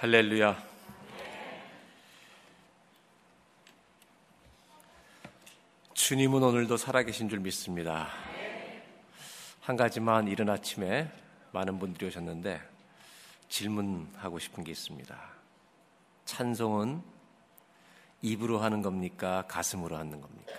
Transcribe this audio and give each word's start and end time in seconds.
할렐루야. 0.00 0.56
주님은 5.92 6.42
오늘도 6.42 6.78
살아계신 6.78 7.28
줄 7.28 7.40
믿습니다. 7.40 8.08
한 9.60 9.76
가지만 9.76 10.26
이른 10.26 10.48
아침에 10.48 11.12
많은 11.52 11.78
분들이 11.78 12.06
오셨는데 12.06 12.62
질문하고 13.50 14.38
싶은 14.38 14.64
게 14.64 14.72
있습니다. 14.72 15.20
찬송은 16.24 17.02
입으로 18.22 18.56
하는 18.60 18.80
겁니까? 18.80 19.44
가슴으로 19.48 19.98
하는 19.98 20.18
겁니까? 20.18 20.54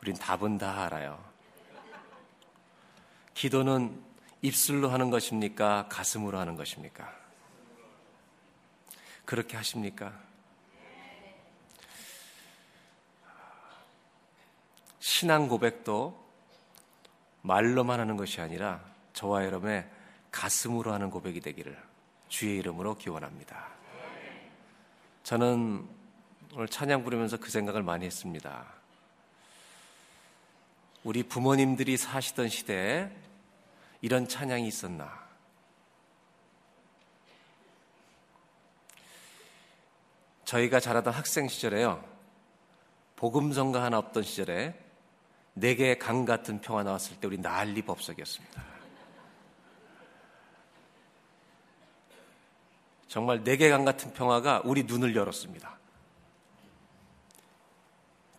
우린 0.00 0.16
답은 0.16 0.56
다 0.56 0.86
알아요. 0.86 1.22
기도는 3.34 4.02
입술로 4.40 4.88
하는 4.88 5.10
것입니까? 5.10 5.88
가슴으로 5.90 6.38
하는 6.38 6.56
것입니까? 6.56 7.27
그렇게 9.28 9.58
하십니까? 9.58 10.18
신앙 15.00 15.48
고백도 15.48 16.18
말로만 17.42 18.00
하는 18.00 18.16
것이 18.16 18.40
아니라 18.40 18.82
저와 19.12 19.44
여러분의 19.44 19.86
가슴으로 20.32 20.94
하는 20.94 21.10
고백이 21.10 21.42
되기를 21.42 21.78
주의 22.30 22.56
이름으로 22.56 22.96
기원합니다. 22.96 23.68
저는 25.24 25.86
오늘 26.54 26.66
찬양 26.66 27.04
부르면서 27.04 27.36
그 27.36 27.50
생각을 27.50 27.82
많이 27.82 28.06
했습니다. 28.06 28.64
우리 31.04 31.22
부모님들이 31.22 31.98
사시던 31.98 32.48
시대에 32.48 33.10
이런 34.00 34.26
찬양이 34.26 34.66
있었나? 34.66 35.27
저희가 40.48 40.80
자라던 40.80 41.12
학생 41.12 41.46
시절에요. 41.46 42.02
복음성가 43.16 43.82
하나 43.82 43.98
없던 43.98 44.22
시절에 44.22 44.74
내게 45.52 45.98
강 45.98 46.24
같은 46.24 46.62
평화 46.62 46.82
나왔을 46.82 47.20
때 47.20 47.26
우리 47.26 47.36
난리 47.36 47.82
법석이었습니다. 47.82 48.64
정말 53.08 53.44
내게 53.44 53.68
강 53.68 53.84
같은 53.84 54.14
평화가 54.14 54.62
우리 54.64 54.84
눈을 54.84 55.14
열었습니다. 55.14 55.76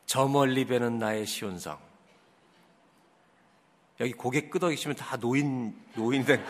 저 0.07 0.27
멀리 0.27 0.65
배는 0.65 0.97
나의 0.97 1.27
시온성. 1.27 1.77
여기 3.99 4.13
고개 4.13 4.49
끄덕이시면 4.49 4.97
다 4.97 5.15
노인, 5.17 5.79
노인된. 5.93 6.43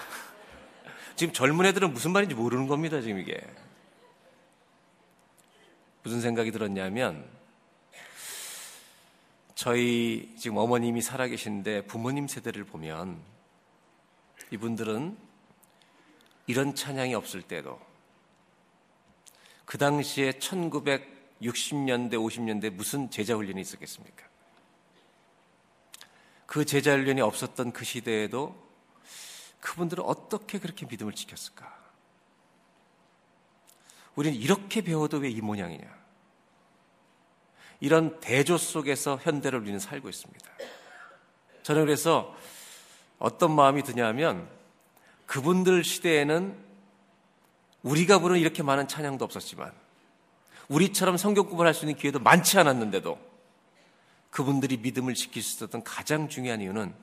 지금 1.14 1.34
젊은 1.34 1.66
애들은 1.66 1.92
무슨 1.92 2.12
말인지 2.12 2.34
모르는 2.34 2.68
겁니다, 2.68 3.02
지금 3.02 3.18
이게. 3.18 3.38
무슨 6.06 6.20
생각이 6.20 6.52
들었냐면, 6.52 7.28
저희 9.56 10.32
지금 10.38 10.56
어머님이 10.58 11.02
살아계신데 11.02 11.86
부모님 11.86 12.28
세대를 12.28 12.62
보면 12.62 13.20
이분들은 14.52 15.18
이런 16.46 16.76
찬양이 16.76 17.12
없을 17.16 17.42
때도 17.42 17.80
그 19.64 19.78
당시에 19.78 20.30
1960년대, 20.30 22.12
50년대 22.12 22.70
무슨 22.70 23.10
제자 23.10 23.34
훈련이 23.34 23.60
있었겠습니까? 23.60 24.24
그 26.46 26.64
제자 26.64 26.92
훈련이 26.92 27.20
없었던 27.20 27.72
그 27.72 27.84
시대에도 27.84 28.54
그분들은 29.58 30.04
어떻게 30.04 30.60
그렇게 30.60 30.86
믿음을 30.86 31.14
지켰을까? 31.14 31.75
우리는 34.16 34.36
이렇게 34.36 34.80
배워도 34.80 35.18
왜 35.18 35.30
이 35.30 35.40
모양이냐? 35.40 35.96
이런 37.80 38.18
대조 38.20 38.56
속에서 38.56 39.18
현대를 39.22 39.60
우리는 39.60 39.78
살고 39.78 40.08
있습니다. 40.08 40.50
저는 41.62 41.84
그래서 41.84 42.34
어떤 43.18 43.54
마음이 43.54 43.82
드냐면 43.82 44.48
그분들 45.26 45.84
시대에는 45.84 46.56
우리가 47.82 48.18
부르는 48.18 48.40
이렇게 48.40 48.62
많은 48.62 48.88
찬양도 48.88 49.24
없었지만 49.24 49.72
우리처럼 50.68 51.16
성경 51.16 51.46
구분할 51.48 51.74
수 51.74 51.84
있는 51.84 51.96
기회도 51.96 52.18
많지 52.18 52.58
않았는데도 52.58 53.18
그분들이 54.30 54.78
믿음을 54.78 55.14
지킬 55.14 55.42
수 55.42 55.56
있었던 55.56 55.84
가장 55.84 56.28
중요한 56.28 56.60
이유는 56.60 56.94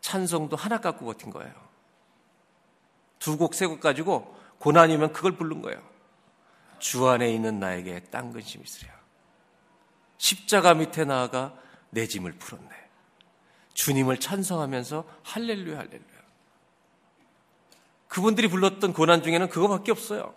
찬송도 0.00 0.56
하나 0.56 0.80
갖고 0.80 1.04
버틴 1.04 1.30
거예요. 1.30 1.65
두 3.18 3.36
곡, 3.36 3.54
세 3.54 3.66
곡 3.66 3.80
가지고 3.80 4.36
고난이면 4.58 5.12
그걸 5.12 5.32
부른 5.32 5.62
거예요. 5.62 5.80
주 6.78 7.06
안에 7.08 7.32
있는 7.32 7.58
나에게 7.58 8.00
딴 8.10 8.32
근심 8.32 8.62
있으랴. 8.62 8.92
십자가 10.18 10.74
밑에 10.74 11.04
나아가 11.04 11.54
내 11.90 12.06
짐을 12.06 12.32
풀었네. 12.32 12.70
주님을 13.74 14.18
찬성하면서 14.18 15.04
할렐루야 15.22 15.78
할렐루야. 15.78 16.16
그분들이 18.08 18.48
불렀던 18.48 18.92
고난 18.92 19.22
중에는 19.22 19.48
그거밖에 19.48 19.90
없어요. 19.92 20.34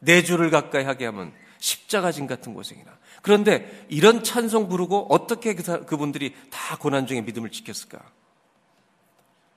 내 0.00 0.22
주를 0.22 0.50
가까이 0.50 0.84
하게 0.84 1.06
하면 1.06 1.32
십자가 1.58 2.12
진 2.12 2.26
같은 2.26 2.54
고생이나. 2.54 2.98
그런데 3.22 3.86
이런 3.88 4.22
찬송 4.22 4.68
부르고 4.68 5.06
어떻게 5.10 5.54
그 5.54 5.84
그분들이 5.84 6.34
다 6.50 6.76
고난 6.76 7.06
중에 7.06 7.20
믿음을 7.20 7.50
지켰을까? 7.50 8.02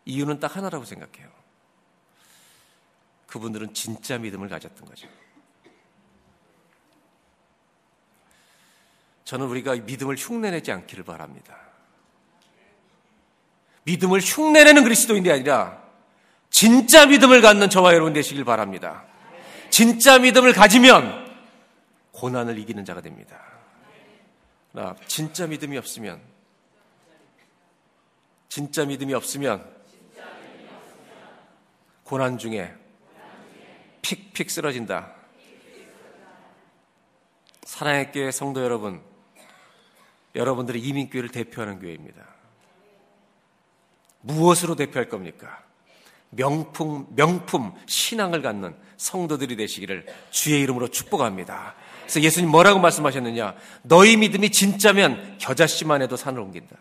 이유는 0.06 0.40
딱 0.40 0.56
하나라고 0.56 0.86
생각해요. 0.86 1.30
그분들은 3.34 3.74
진짜 3.74 4.20
믿음을 4.20 4.48
가졌던 4.48 4.86
거죠. 4.88 5.08
저는 9.26 9.48
우리가 9.48 9.74
믿음을 9.74 10.16
흉내내지 10.16 10.72
않기를 10.72 11.04
바랍니다. 11.04 11.58
믿음을 13.86 14.20
흉내내는 14.20 14.84
그리스도인이 14.84 15.32
아니라 15.32 15.82
진짜 16.52 17.08
믿음을 17.08 17.42
갖는 17.42 17.72
저와 17.72 17.96
여러분 17.96 18.14
되시길 18.14 18.46
바랍니다. 18.46 19.04
진짜 19.72 20.20
믿음을 20.20 20.54
가지면 20.54 21.36
고난을 22.12 22.60
이기는 22.60 22.86
자가 22.86 23.02
됩니다. 23.02 23.42
나 24.74 24.96
진짜 25.08 25.48
믿음이 25.48 25.76
없으면 25.80 26.22
진짜 28.48 28.86
믿음이 28.86 29.16
없으면 29.16 29.74
고난 32.04 32.38
중에 32.38 32.83
픽픽 34.04 34.52
쓰러진다. 34.52 35.12
사랑의 37.64 38.12
교회 38.12 38.30
성도 38.30 38.64
여러분, 38.64 39.02
여러분들의 40.36 40.80
이민교회를 40.82 41.30
대표하는 41.30 41.80
교회입니다. 41.80 42.24
무엇으로 44.22 44.76
대표할 44.76 45.10
겁니까? 45.10 45.64
명품, 46.30 47.08
명품, 47.16 47.74
신앙을 47.86 48.42
갖는 48.42 48.76
성도들이 48.98 49.56
되시기를 49.56 50.06
주의 50.32 50.62
이름으로 50.62 50.88
축복합니다. 50.90 51.76
그래서 52.02 52.22
예수님 52.22 52.50
뭐라고 52.50 52.80
말씀하셨느냐? 52.80 53.56
너희 53.84 54.18
믿음이 54.18 54.52
진짜면 54.52 55.38
겨자씨만 55.40 56.02
해도 56.02 56.16
산을 56.16 56.40
옮긴다. 56.40 56.76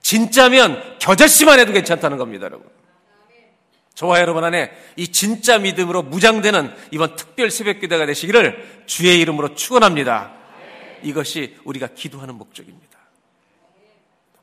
진짜면 0.00 0.98
겨자씨만 0.98 1.58
해도 1.60 1.72
괜찮다는 1.72 2.18
겁니다, 2.18 2.44
여러분. 2.46 2.68
저와 3.94 4.20
여러분 4.20 4.42
안에 4.44 4.72
이 4.96 5.08
진짜 5.08 5.58
믿음으로 5.58 6.02
무장되는 6.02 6.74
이번 6.90 7.16
특별 7.16 7.50
새벽 7.50 7.80
기도가 7.80 8.06
되시기를 8.06 8.82
주의 8.86 9.20
이름으로 9.20 9.54
축원합니다. 9.54 10.32
이것이 11.02 11.56
우리가 11.64 11.88
기도하는 11.88 12.34
목적입니다. 12.34 12.98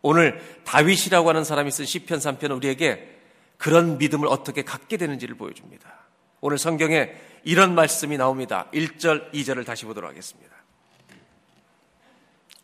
오늘 0.01 0.41
다윗이라고 0.63 1.29
하는 1.29 1.43
사람이 1.43 1.69
쓴 1.71 1.85
시편 1.85 2.19
3편은 2.19 2.55
우리에게 2.57 3.19
그런 3.57 3.97
믿음을 3.97 4.27
어떻게 4.27 4.63
갖게 4.63 4.97
되는지를 4.97 5.35
보여줍니다. 5.35 5.89
오늘 6.39 6.57
성경에 6.57 7.11
이런 7.43 7.75
말씀이 7.75 8.17
나옵니다. 8.17 8.67
1절, 8.73 9.31
2절을 9.33 9.65
다시 9.65 9.85
보도록 9.85 10.09
하겠습니다. 10.09 10.49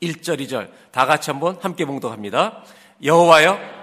1절, 0.01 0.39
2절 0.41 0.71
다 0.91 1.05
같이 1.05 1.29
한번 1.29 1.57
함께 1.61 1.85
봉독합니다. 1.85 2.63
여호와여 3.03 3.76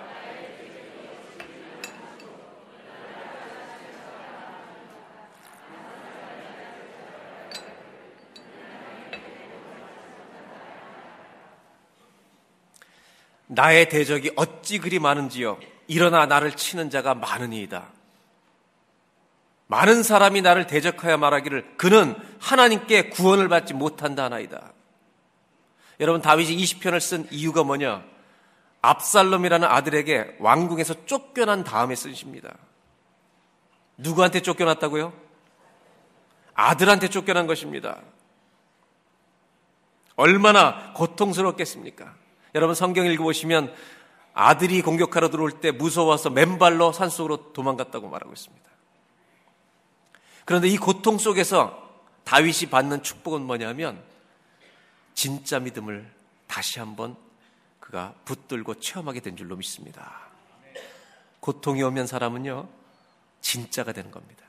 나의 13.47 13.89
대적이 13.89 14.33
어찌 14.37 14.79
그리 14.79 14.99
많은지요. 14.99 15.59
일어나 15.87 16.27
나를 16.27 16.53
치는 16.53 16.91
자가 16.91 17.15
많으니이다. 17.15 17.89
많은 19.67 20.03
사람이 20.03 20.43
나를 20.43 20.67
대적하여 20.67 21.17
말하기를 21.17 21.77
그는 21.77 22.15
하나님께 22.41 23.11
구원을 23.11 23.49
받지 23.49 23.75
못한다 23.75 24.25
하나이다. 24.25 24.73
여러분 26.01 26.21
다윗이 26.21 26.57
20편을 26.57 27.01
쓴 27.01 27.27
이유가 27.31 27.63
뭐냐? 27.63 28.05
압살롬이라는 28.83 29.67
아들에게 29.67 30.37
왕궁에서 30.41 31.07
쫓겨난 31.07 31.65
다음에 31.65 31.95
쓰십니다. 31.95 32.55
누구한테 33.97 34.41
쫓겨났다고요? 34.41 35.13
아들한테 36.55 37.09
쫓겨난 37.09 37.47
것입니다. 37.47 38.01
얼마나 40.17 40.93
고통스럽겠습니까? 40.93 42.15
여러분 42.55 42.75
성경 42.75 43.07
읽어보시면 43.07 43.75
아들이 44.33 44.81
공격하러 44.83 45.31
들어올 45.31 45.61
때 45.61 45.73
무서워서 45.73 46.31
맨발로 46.31 46.93
산속으로 46.93 47.53
도망갔다고 47.53 48.09
말하고 48.09 48.33
있습니다. 48.33 48.71
그런데 50.45 50.69
이 50.69 50.77
고통 50.77 51.19
속에서 51.19 51.83
다윗이 52.25 52.71
받는 52.71 53.03
축복은 53.03 53.43
뭐냐면 53.43 54.03
진짜 55.15 55.59
믿음을 55.59 56.11
다시 56.47 56.79
한번 56.79 57.17
그가 57.81 58.15
붙들고 58.25 58.81
체험하게 58.81 59.21
된 59.21 59.37
줄로 59.37 59.57
믿습니다. 59.57 60.21
고통이 61.41 61.83
오면 61.83 62.07
사람은요, 62.07 62.69
진짜가 63.41 63.93
되는 63.93 64.11
겁니다. 64.11 64.45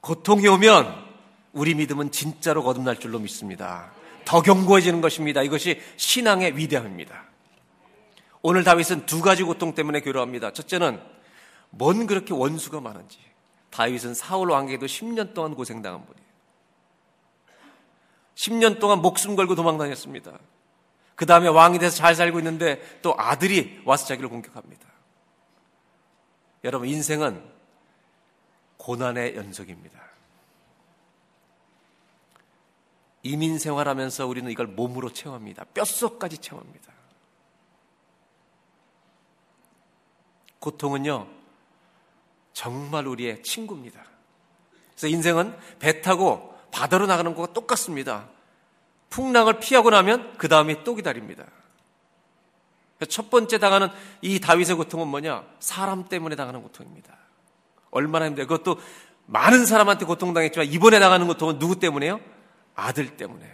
고통이 0.00 0.46
오면 0.48 1.06
우리 1.52 1.74
믿음은 1.74 2.12
진짜로 2.12 2.62
거듭날 2.62 2.98
줄로 2.98 3.18
믿습니다. 3.18 3.95
더 4.26 4.42
견고해지는 4.42 5.00
것입니다. 5.00 5.42
이것이 5.42 5.80
신앙의 5.96 6.58
위대함입니다. 6.58 7.24
오늘 8.42 8.64
다윗은 8.64 9.06
두 9.06 9.22
가지 9.22 9.44
고통 9.44 9.74
때문에 9.74 10.00
괴로워합니다. 10.00 10.52
첫째는 10.52 11.00
뭔 11.70 12.06
그렇게 12.06 12.34
원수가 12.34 12.80
많은지. 12.80 13.18
다윗은 13.70 14.14
사울 14.14 14.50
왕에게도 14.50 14.86
10년 14.86 15.32
동안 15.32 15.54
고생당한 15.54 16.04
분이에요. 16.04 16.26
10년 18.34 18.80
동안 18.80 19.00
목숨 19.00 19.36
걸고 19.36 19.54
도망 19.54 19.78
다녔습니다. 19.78 20.32
그 21.14 21.24
다음에 21.24 21.48
왕이 21.48 21.78
돼서 21.78 21.96
잘 21.96 22.14
살고 22.14 22.38
있는데 22.40 23.00
또 23.02 23.14
아들이 23.16 23.80
와서 23.84 24.06
자기를 24.06 24.28
공격합니다. 24.28 24.86
여러분, 26.64 26.88
인생은 26.88 27.42
고난의 28.76 29.36
연속입니다. 29.36 29.98
이민 33.26 33.58
생활하면서 33.58 34.26
우리는 34.26 34.50
이걸 34.50 34.66
몸으로 34.66 35.12
체험합니다. 35.12 35.64
뼛속까지 35.74 36.38
체험합니다. 36.38 36.92
고통은요, 40.60 41.26
정말 42.52 43.06
우리의 43.06 43.42
친구입니다. 43.42 44.04
그래서 44.92 45.08
인생은 45.08 45.56
배 45.78 46.00
타고 46.00 46.54
바다로 46.70 47.06
나가는 47.06 47.34
것과 47.34 47.52
똑같습니다. 47.52 48.28
풍랑을 49.10 49.58
피하고 49.58 49.90
나면 49.90 50.36
그 50.38 50.48
다음에 50.48 50.82
또 50.84 50.94
기다립니다. 50.94 51.44
첫 53.08 53.28
번째 53.28 53.58
당하는 53.58 53.88
이 54.22 54.40
다윗의 54.40 54.76
고통은 54.76 55.08
뭐냐? 55.08 55.44
사람 55.60 56.08
때문에 56.08 56.34
당하는 56.34 56.62
고통입니다. 56.62 57.14
얼마나 57.90 58.26
힘들어요. 58.26 58.46
그것도 58.46 58.80
많은 59.26 59.66
사람한테 59.66 60.06
고통당했지만 60.06 60.66
이번에 60.68 60.98
당하는 60.98 61.26
고통은 61.26 61.58
누구 61.58 61.78
때문에요? 61.78 62.20
아들 62.76 63.16
때문에. 63.16 63.52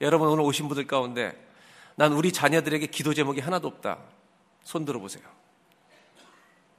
여러분 0.00 0.28
오늘 0.28 0.44
오신 0.44 0.68
분들 0.68 0.86
가운데 0.86 1.34
난 1.96 2.12
우리 2.12 2.32
자녀들에게 2.32 2.86
기도 2.86 3.14
제목이 3.14 3.40
하나도 3.40 3.66
없다. 3.66 3.98
손 4.62 4.84
들어보세요. 4.84 5.24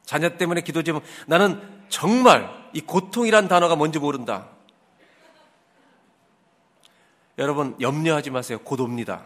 자녀 0.04 0.38
때문에 0.38 0.62
기도 0.62 0.83
제목. 0.83 1.04
나는 1.25 1.86
정말 1.89 2.69
이 2.71 2.80
고통이란 2.80 3.50
단어가 3.50 3.75
뭔지 3.75 4.00
모른다. 4.00 4.48
여러분, 7.38 7.75
염려하지 7.80 8.30
마세요. 8.30 8.60
곧 8.63 8.80
옵니다. 8.80 9.25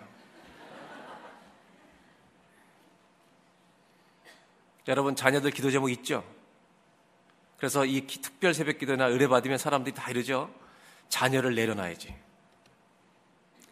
여러분, 4.88 5.16
자녀들 5.16 5.52
기도 5.52 5.70
제목 5.70 5.90
있죠? 5.92 6.24
그래서 7.58 7.86
이 7.86 8.08
특별 8.08 8.54
새벽 8.54 8.80
기도나 8.80 9.06
의뢰 9.06 9.28
받으면 9.28 9.58
사람들이 9.60 9.94
다 9.94 10.10
이러죠? 10.10 10.50
자녀를 11.10 11.54
내려놔야지. 11.54 12.21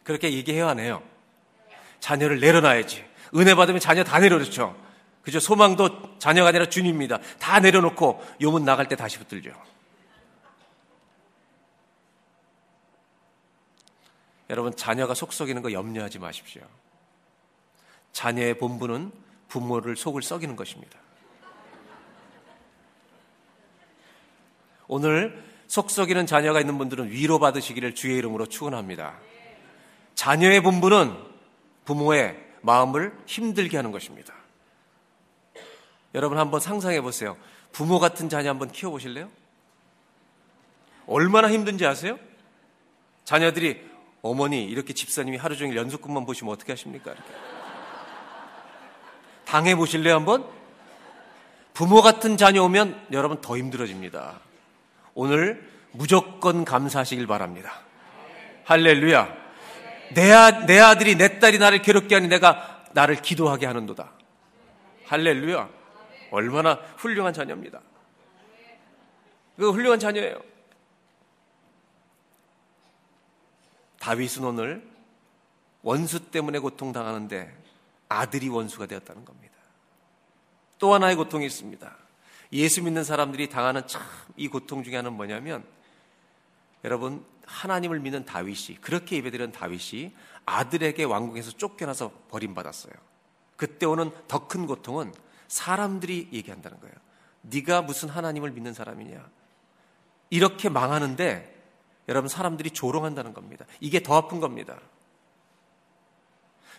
그렇게 0.09 0.33
얘기해야 0.33 0.69
하네요. 0.69 1.03
자녀를 1.99 2.39
내려놔야지. 2.39 3.05
은혜 3.35 3.53
받으면 3.53 3.79
자녀 3.79 4.03
다 4.03 4.17
내려놓죠. 4.17 4.75
그죠? 5.21 5.39
소망도 5.39 6.17
자녀가 6.17 6.49
아니라 6.49 6.65
주님입니다. 6.65 7.19
다 7.37 7.59
내려놓고 7.59 8.19
요문 8.41 8.65
나갈 8.65 8.87
때 8.87 8.95
다시 8.95 9.19
붙들죠. 9.19 9.51
여러분, 14.49 14.75
자녀가 14.75 15.13
속 15.13 15.31
썩이는 15.31 15.61
거 15.61 15.71
염려하지 15.71 16.17
마십시오. 16.17 16.63
자녀의 18.11 18.57
본분은 18.57 19.11
부모를 19.47 19.95
속을 19.95 20.23
썩이는 20.23 20.55
것입니다. 20.55 20.97
오늘 24.87 25.43
속 25.67 25.91
썩이는 25.91 26.25
자녀가 26.25 26.59
있는 26.59 26.79
분들은 26.79 27.11
위로받으시기를 27.11 27.93
주의 27.93 28.17
이름으로 28.17 28.47
축원합니다. 28.47 29.28
자녀의 30.19 30.59
본분은 30.59 31.15
부모의 31.85 32.37
마음을 32.59 33.17
힘들게 33.25 33.77
하는 33.77 33.93
것입니다. 33.93 34.33
여러분 36.13 36.37
한번 36.37 36.59
상상해 36.59 36.99
보세요. 36.99 37.37
부모 37.71 37.99
같은 37.99 38.27
자녀 38.27 38.49
한번 38.49 38.69
키워보실래요? 38.69 39.29
얼마나 41.07 41.49
힘든지 41.49 41.85
아세요? 41.85 42.19
자녀들이 43.23 43.81
어머니 44.21 44.65
이렇게 44.65 44.93
집사님이 44.93 45.37
하루 45.37 45.55
종일 45.55 45.77
연속근만 45.77 46.25
보시면 46.25 46.53
어떻게 46.53 46.73
하십니까? 46.73 47.13
이렇게. 47.13 47.29
당해 49.45 49.73
보실래요 49.77 50.15
한번? 50.15 50.45
부모 51.73 52.01
같은 52.01 52.35
자녀 52.35 52.65
오면 52.65 53.07
여러분 53.13 53.39
더 53.39 53.57
힘들어집니다. 53.57 54.37
오늘 55.13 55.65
무조건 55.93 56.65
감사하시길 56.65 57.25
바랍니다. 57.25 57.71
할렐루야. 58.65 59.38
내, 60.13 60.31
아, 60.31 60.65
내 60.65 60.79
아들이 60.79 61.15
내 61.15 61.39
딸이 61.39 61.59
나를 61.59 61.81
괴롭게 61.81 62.15
하니 62.15 62.27
내가 62.27 62.85
나를 62.93 63.21
기도하게 63.21 63.65
하는도다. 63.65 64.11
할렐루야. 65.05 65.69
얼마나 66.31 66.75
훌륭한 66.97 67.33
자녀입니다. 67.33 67.81
그 69.57 69.71
훌륭한 69.71 69.99
자녀예요. 69.99 70.41
다윗은 73.99 74.43
오늘 74.43 74.87
원수 75.81 76.31
때문에 76.31 76.59
고통당하는데 76.59 77.55
아들이 78.07 78.49
원수가 78.49 78.85
되었다는 78.85 79.25
겁니다. 79.25 79.53
또 80.77 80.93
하나의 80.93 81.15
고통이 81.15 81.45
있습니다. 81.45 81.95
예수 82.53 82.81
믿는 82.83 83.03
사람들이 83.03 83.49
당하는 83.49 83.85
참 83.87 84.01
이 84.39 84.47
고통 84.47 84.83
중에 84.83 84.95
하나는 84.95 85.17
뭐냐면 85.17 85.65
여러분 86.85 87.25
하나님을 87.49 87.99
믿는 87.99 88.25
다윗이 88.25 88.77
그렇게 88.79 89.17
예배드리는 89.17 89.51
다윗이 89.51 90.13
아들에게 90.45 91.03
왕궁에서 91.03 91.51
쫓겨나서 91.51 92.11
버림받았어요. 92.29 92.93
그때 93.55 93.85
오는 93.85 94.11
더 94.27 94.47
큰 94.47 94.67
고통은 94.67 95.13
사람들이 95.47 96.29
얘기한다는 96.31 96.79
거예요. 96.79 96.95
네가 97.41 97.81
무슨 97.81 98.09
하나님을 98.09 98.51
믿는 98.51 98.73
사람이냐? 98.73 99.27
이렇게 100.29 100.69
망하는데 100.69 101.55
여러분 102.07 102.29
사람들이 102.29 102.71
조롱한다는 102.71 103.33
겁니다. 103.33 103.65
이게 103.79 104.01
더 104.01 104.15
아픈 104.15 104.39
겁니다. 104.39 104.79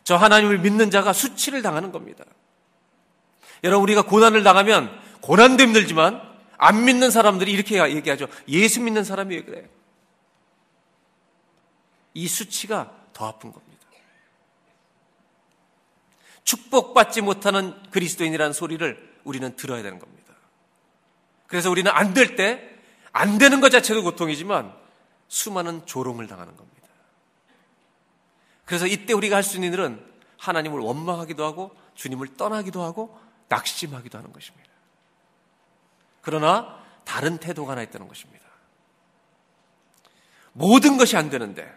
저 0.05 0.17
하나님을 0.17 0.59
믿는 0.59 0.91
자가 0.91 1.13
수치를 1.13 1.63
당하는 1.63 1.93
겁니다. 1.93 2.25
여러분 3.65 3.83
우리가 3.83 4.03
고난을 4.03 4.43
당하면 4.45 4.91
고난도 5.21 5.63
힘들지만 5.65 6.23
안 6.57 6.85
믿는 6.85 7.11
사람들이 7.11 7.53
이렇게 7.53 7.79
얘기하죠. 7.95 8.29
예수 8.49 8.81
믿는 8.81 9.05
사람이 9.05 9.35
왜 9.35 9.45
그래? 9.45 9.69
이 12.15 12.27
수치가 12.29 12.95
더 13.13 13.27
아픈 13.29 13.53
겁니다. 13.53 13.71
축복받지 16.45 17.21
못하는 17.21 17.81
그리스도인이라는 17.91 18.53
소리를 18.53 19.19
우리는 19.25 19.55
들어야 19.57 19.83
되는 19.83 19.99
겁니다. 19.99 20.35
그래서 21.47 21.71
우리는 21.71 21.91
안 21.91 22.15
될 22.15 22.37
때, 22.37 22.69
안 23.13 23.39
되는 23.39 23.61
것 23.61 23.71
자체도 23.71 24.03
고통이지만 24.03 24.73
수많은 25.29 25.87
조롱을 25.87 26.27
당하는 26.27 26.57
겁니다. 26.57 26.89
그래서 28.65 28.87
이때 28.87 29.13
우리가 29.13 29.37
할 29.37 29.43
수 29.43 29.57
있는 29.57 29.73
일은 29.73 30.05
하나님을 30.39 30.81
원망하기도 30.81 31.45
하고 31.45 31.77
주님을 31.95 32.37
떠나기도 32.37 32.83
하고 32.83 33.19
낙심하기도 33.49 34.17
하는 34.17 34.33
것입니다. 34.33 34.71
그러나 36.23 36.81
다른 37.05 37.39
태도가 37.39 37.73
하나 37.73 37.83
있다는 37.83 38.09
것입니다. 38.09 38.45
모든 40.53 40.97
것이 40.97 41.17
안 41.17 41.31
되는데 41.31 41.73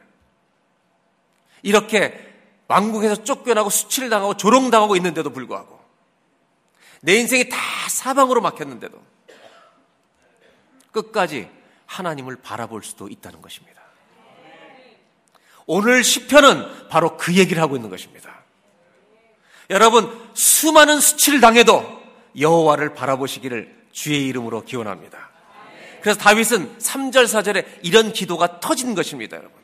이렇게 1.63 2.32
왕궁에서 2.67 3.24
쫓겨나고 3.24 3.70
수치를 3.70 4.10
당하고 4.10 4.38
조롱당하고 4.38 4.96
있는데도 4.98 5.32
불구하고 5.32 5.79
내 7.01 7.15
인생이 7.15 7.50
다 7.50 7.58
사방으로 7.89 8.41
막혔는데도 8.41 9.01
끝까지 10.91 11.50
하나님을 11.88 12.38
바라볼 12.38 12.84
수도 12.84 13.10
있다는 13.10 13.41
것입니다. 13.41 13.82
오늘 15.65 16.03
시편은 16.03 16.89
바로 16.89 17.17
그 17.17 17.36
얘기를 17.36 17.62
하고 17.62 17.75
있는 17.75 17.89
것입니다. 17.89 18.43
여러분 19.70 20.29
수많은 20.34 21.00
수치를 21.00 21.39
당해도 21.39 22.03
여호와를 22.39 22.93
바라보시기를 22.93 23.84
주의 23.91 24.27
이름으로 24.27 24.65
기원합니다. 24.65 25.29
그래서 26.01 26.20
다윗은 26.20 26.79
3절 26.79 27.24
4절에 27.24 27.79
이런 27.82 28.12
기도가 28.12 28.60
터진 28.60 28.93
것입니다, 28.93 29.38
여러분. 29.38 29.58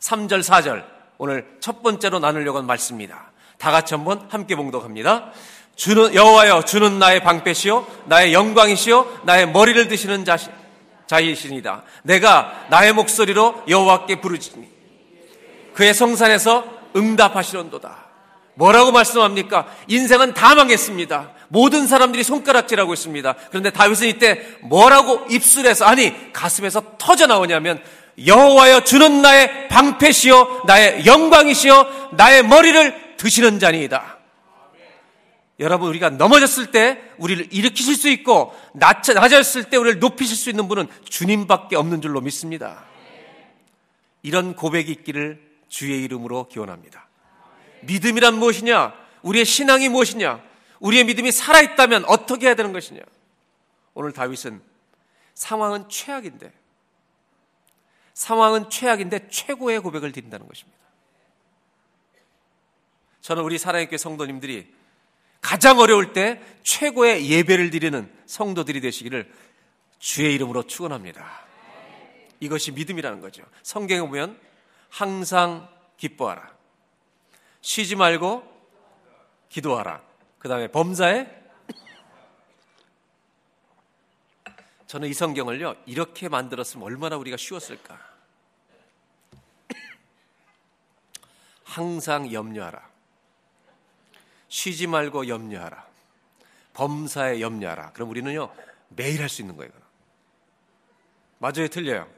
3절 0.00 0.42
4절 0.42 0.84
오늘 1.24 1.46
첫 1.58 1.82
번째로 1.82 2.18
나누려고 2.18 2.58
하는 2.58 2.66
말씀입니다. 2.66 3.32
다 3.56 3.70
같이 3.70 3.94
한번 3.94 4.26
함께 4.28 4.56
봉독합니다. 4.56 5.32
주는 5.74 6.14
여호와여 6.14 6.66
주는 6.66 6.98
나의 6.98 7.22
방패시요 7.22 7.86
나의 8.04 8.34
영광이시요 8.34 9.22
나의 9.22 9.50
머리를 9.50 9.88
드시는 9.88 10.26
자시, 10.26 10.48
자이시니다. 11.06 11.84
내가 12.02 12.66
나의 12.68 12.92
목소리로 12.92 13.62
여호와께 13.66 14.20
부르지니 14.20 14.68
그의 15.72 15.94
성산에서 15.94 16.66
응답하시는도다. 16.94 18.04
뭐라고 18.56 18.92
말씀합니까? 18.92 19.66
인생은 19.88 20.34
다 20.34 20.54
망했습니다. 20.54 21.30
모든 21.48 21.86
사람들이 21.86 22.22
손가락질하고 22.22 22.92
있습니다. 22.92 23.34
그런데 23.48 23.70
다윗은 23.70 24.08
이때 24.08 24.46
뭐라고 24.60 25.24
입술에서 25.30 25.86
아니 25.86 26.32
가슴에서 26.34 26.82
터져 26.98 27.26
나오냐면 27.26 27.82
여호와여 28.24 28.84
주는 28.84 29.22
나의 29.22 29.68
방패시요 29.68 30.62
나의 30.66 31.06
영광이시요 31.06 32.10
나의 32.12 32.44
머리를 32.44 33.16
드시는 33.16 33.58
자니이다. 33.58 34.18
여러분 35.60 35.88
우리가 35.88 36.10
넘어졌을 36.10 36.70
때 36.70 36.98
우리를 37.18 37.52
일으키실 37.52 37.94
수 37.94 38.08
있고 38.08 38.54
낮아졌을 38.74 39.64
때 39.64 39.76
우리를 39.76 40.00
높이실 40.00 40.36
수 40.36 40.50
있는 40.50 40.66
분은 40.66 40.88
주님밖에 41.08 41.76
없는 41.76 42.00
줄로 42.00 42.20
믿습니다. 42.20 42.84
이런 44.22 44.54
고백이 44.56 44.90
있기를 44.90 45.40
주의 45.68 46.02
이름으로 46.02 46.48
기원합니다. 46.48 47.08
믿음이란 47.82 48.38
무엇이냐? 48.38 48.94
우리의 49.22 49.44
신앙이 49.44 49.88
무엇이냐? 49.88 50.42
우리의 50.80 51.04
믿음이 51.04 51.30
살아있다면 51.30 52.04
어떻게 52.06 52.46
해야 52.46 52.54
되는 52.54 52.72
것이냐? 52.72 53.00
오늘 53.94 54.12
다윗은 54.12 54.60
상황은 55.34 55.88
최악인데, 55.88 56.52
상황은 58.14 58.70
최악인데 58.70 59.28
최고의 59.28 59.80
고백을 59.80 60.12
드린다는 60.12 60.46
것입니다. 60.46 60.78
저는 63.20 63.42
우리 63.42 63.58
사랑의 63.58 63.98
성도님들이 63.98 64.72
가장 65.40 65.78
어려울 65.78 66.12
때 66.12 66.40
최고의 66.62 67.28
예배를 67.30 67.70
드리는 67.70 68.10
성도들이 68.26 68.80
되시기를 68.80 69.30
주의 69.98 70.34
이름으로 70.34 70.62
축원합니다. 70.64 71.44
이것이 72.40 72.72
믿음이라는 72.72 73.20
거죠. 73.20 73.42
성경에 73.62 74.00
보면 74.00 74.38
항상 74.88 75.68
기뻐하라. 75.96 76.54
쉬지 77.60 77.96
말고 77.96 78.42
기도하라. 79.48 80.02
그 80.38 80.48
다음에 80.48 80.68
범사에 80.68 81.43
저는 84.94 85.08
이 85.08 85.12
성경을요, 85.12 85.74
이렇게 85.86 86.28
만들었으면 86.28 86.86
얼마나 86.86 87.16
우리가 87.16 87.36
쉬웠을까. 87.36 87.98
항상 91.64 92.32
염려하라. 92.32 92.80
쉬지 94.48 94.86
말고 94.86 95.26
염려하라. 95.26 95.84
범사에 96.74 97.40
염려하라. 97.40 97.90
그럼 97.90 98.08
우리는요, 98.10 98.54
매일 98.90 99.20
할 99.20 99.28
수 99.28 99.42
있는 99.42 99.56
거예요. 99.56 99.72
맞아요, 101.38 101.66
틀려요. 101.66 102.08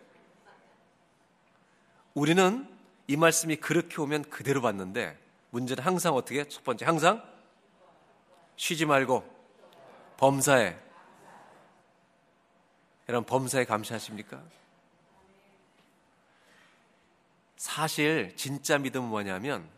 우리는 2.12 2.68
이 3.06 3.16
말씀이 3.16 3.56
그렇게 3.56 3.98
오면 4.02 4.28
그대로 4.28 4.60
받는데 4.60 5.18
문제는 5.48 5.82
항상 5.82 6.14
어떻게? 6.14 6.46
첫 6.46 6.62
번째, 6.62 6.84
항상 6.84 7.24
쉬지 8.56 8.84
말고 8.84 9.24
범사에 10.18 10.84
여러분 13.08 13.24
범사에 13.26 13.64
감시하십니까? 13.64 14.42
사실 17.56 18.34
진짜 18.36 18.78
믿음은 18.78 19.08
뭐냐면 19.08 19.68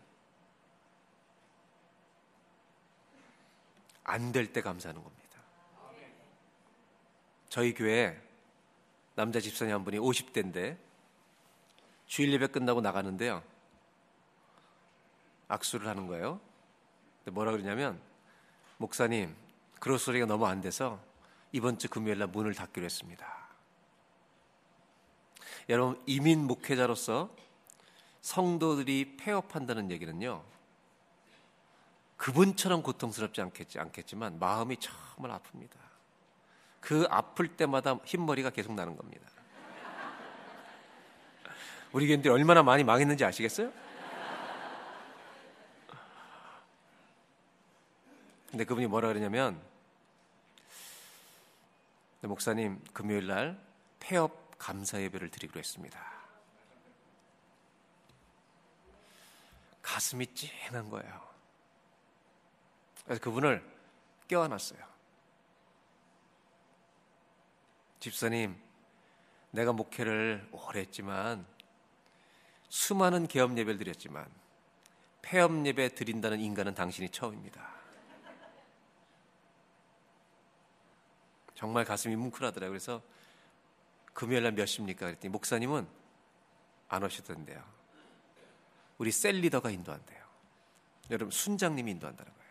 안 4.04 4.32
될 4.32 4.52
때 4.52 4.62
감사하는 4.62 5.02
겁니다. 5.02 5.38
저희 7.50 7.74
교회 7.74 8.18
남자 9.14 9.40
집사님 9.40 9.74
한 9.74 9.84
분이 9.84 9.98
50대인데 9.98 10.78
주일 12.06 12.32
예배 12.32 12.46
끝나고 12.48 12.80
나가는데요. 12.80 13.42
악수를 15.48 15.86
하는 15.86 16.06
거예요. 16.06 16.40
뭐라 17.30 17.50
그러냐면 17.52 18.00
목사님 18.78 19.36
그럴 19.80 19.98
소리가 19.98 20.24
너무 20.24 20.46
안 20.46 20.62
돼서 20.62 20.98
이번 21.52 21.78
주 21.78 21.88
금요일 21.88 22.18
날 22.18 22.28
문을 22.28 22.54
닫기로 22.54 22.84
했습니다. 22.84 23.26
여러분 25.68 26.02
이민 26.06 26.46
목회자로서 26.46 27.34
성도들이 28.20 29.16
폐업한다는 29.18 29.90
얘기는요. 29.90 30.42
그분처럼 32.16 32.82
고통스럽지 32.82 33.40
않겠지 33.40 33.78
않겠지만 33.78 34.38
마음이 34.38 34.76
정말 34.78 35.38
아픕니다. 35.38 35.76
그 36.80 37.06
아플 37.10 37.48
때마다 37.48 37.98
흰머리가 38.04 38.50
계속 38.50 38.74
나는 38.74 38.96
겁니다. 38.96 39.26
우리 41.92 42.06
교인들이 42.06 42.32
얼마나 42.32 42.62
많이 42.62 42.84
망했는지 42.84 43.24
아시겠어요? 43.24 43.72
근데 48.50 48.64
그분이 48.64 48.86
뭐라 48.86 49.08
그러냐면 49.08 49.54
네, 49.54 49.67
목사님 52.22 52.82
금요일 52.92 53.26
날 53.26 53.64
폐업 54.00 54.58
감사 54.58 55.00
예배를 55.00 55.30
드리기로 55.30 55.58
했습니다. 55.58 56.18
가슴이 59.82 60.26
찡한 60.34 60.90
거예요. 60.90 61.28
그래서 63.04 63.20
그분을 63.22 63.64
껴안았어요. 64.26 64.78
집사님, 68.00 68.60
내가 69.50 69.72
목회를 69.72 70.48
오래 70.52 70.80
했지만 70.80 71.46
수많은 72.68 73.26
개업 73.26 73.56
예배를 73.56 73.78
드렸지만 73.78 74.30
폐업 75.22 75.64
예배 75.66 75.94
드린다는 75.94 76.40
인간은 76.40 76.74
당신이 76.74 77.10
처음입니다. 77.10 77.77
정말 81.58 81.84
가슴이 81.84 82.14
뭉클하더라고요. 82.14 82.70
그래서 82.70 83.02
금요일 84.14 84.44
날 84.44 84.52
몇 84.52 84.66
시입니까? 84.66 85.06
그랬더니 85.06 85.28
목사님은 85.32 85.88
안 86.88 87.02
오시던데요. 87.02 87.60
우리 88.98 89.10
셀 89.10 89.40
리더가 89.40 89.70
인도한대요. 89.70 90.24
여러분 91.10 91.32
순장님이 91.32 91.90
인도한다는 91.92 92.32
거예요. 92.32 92.48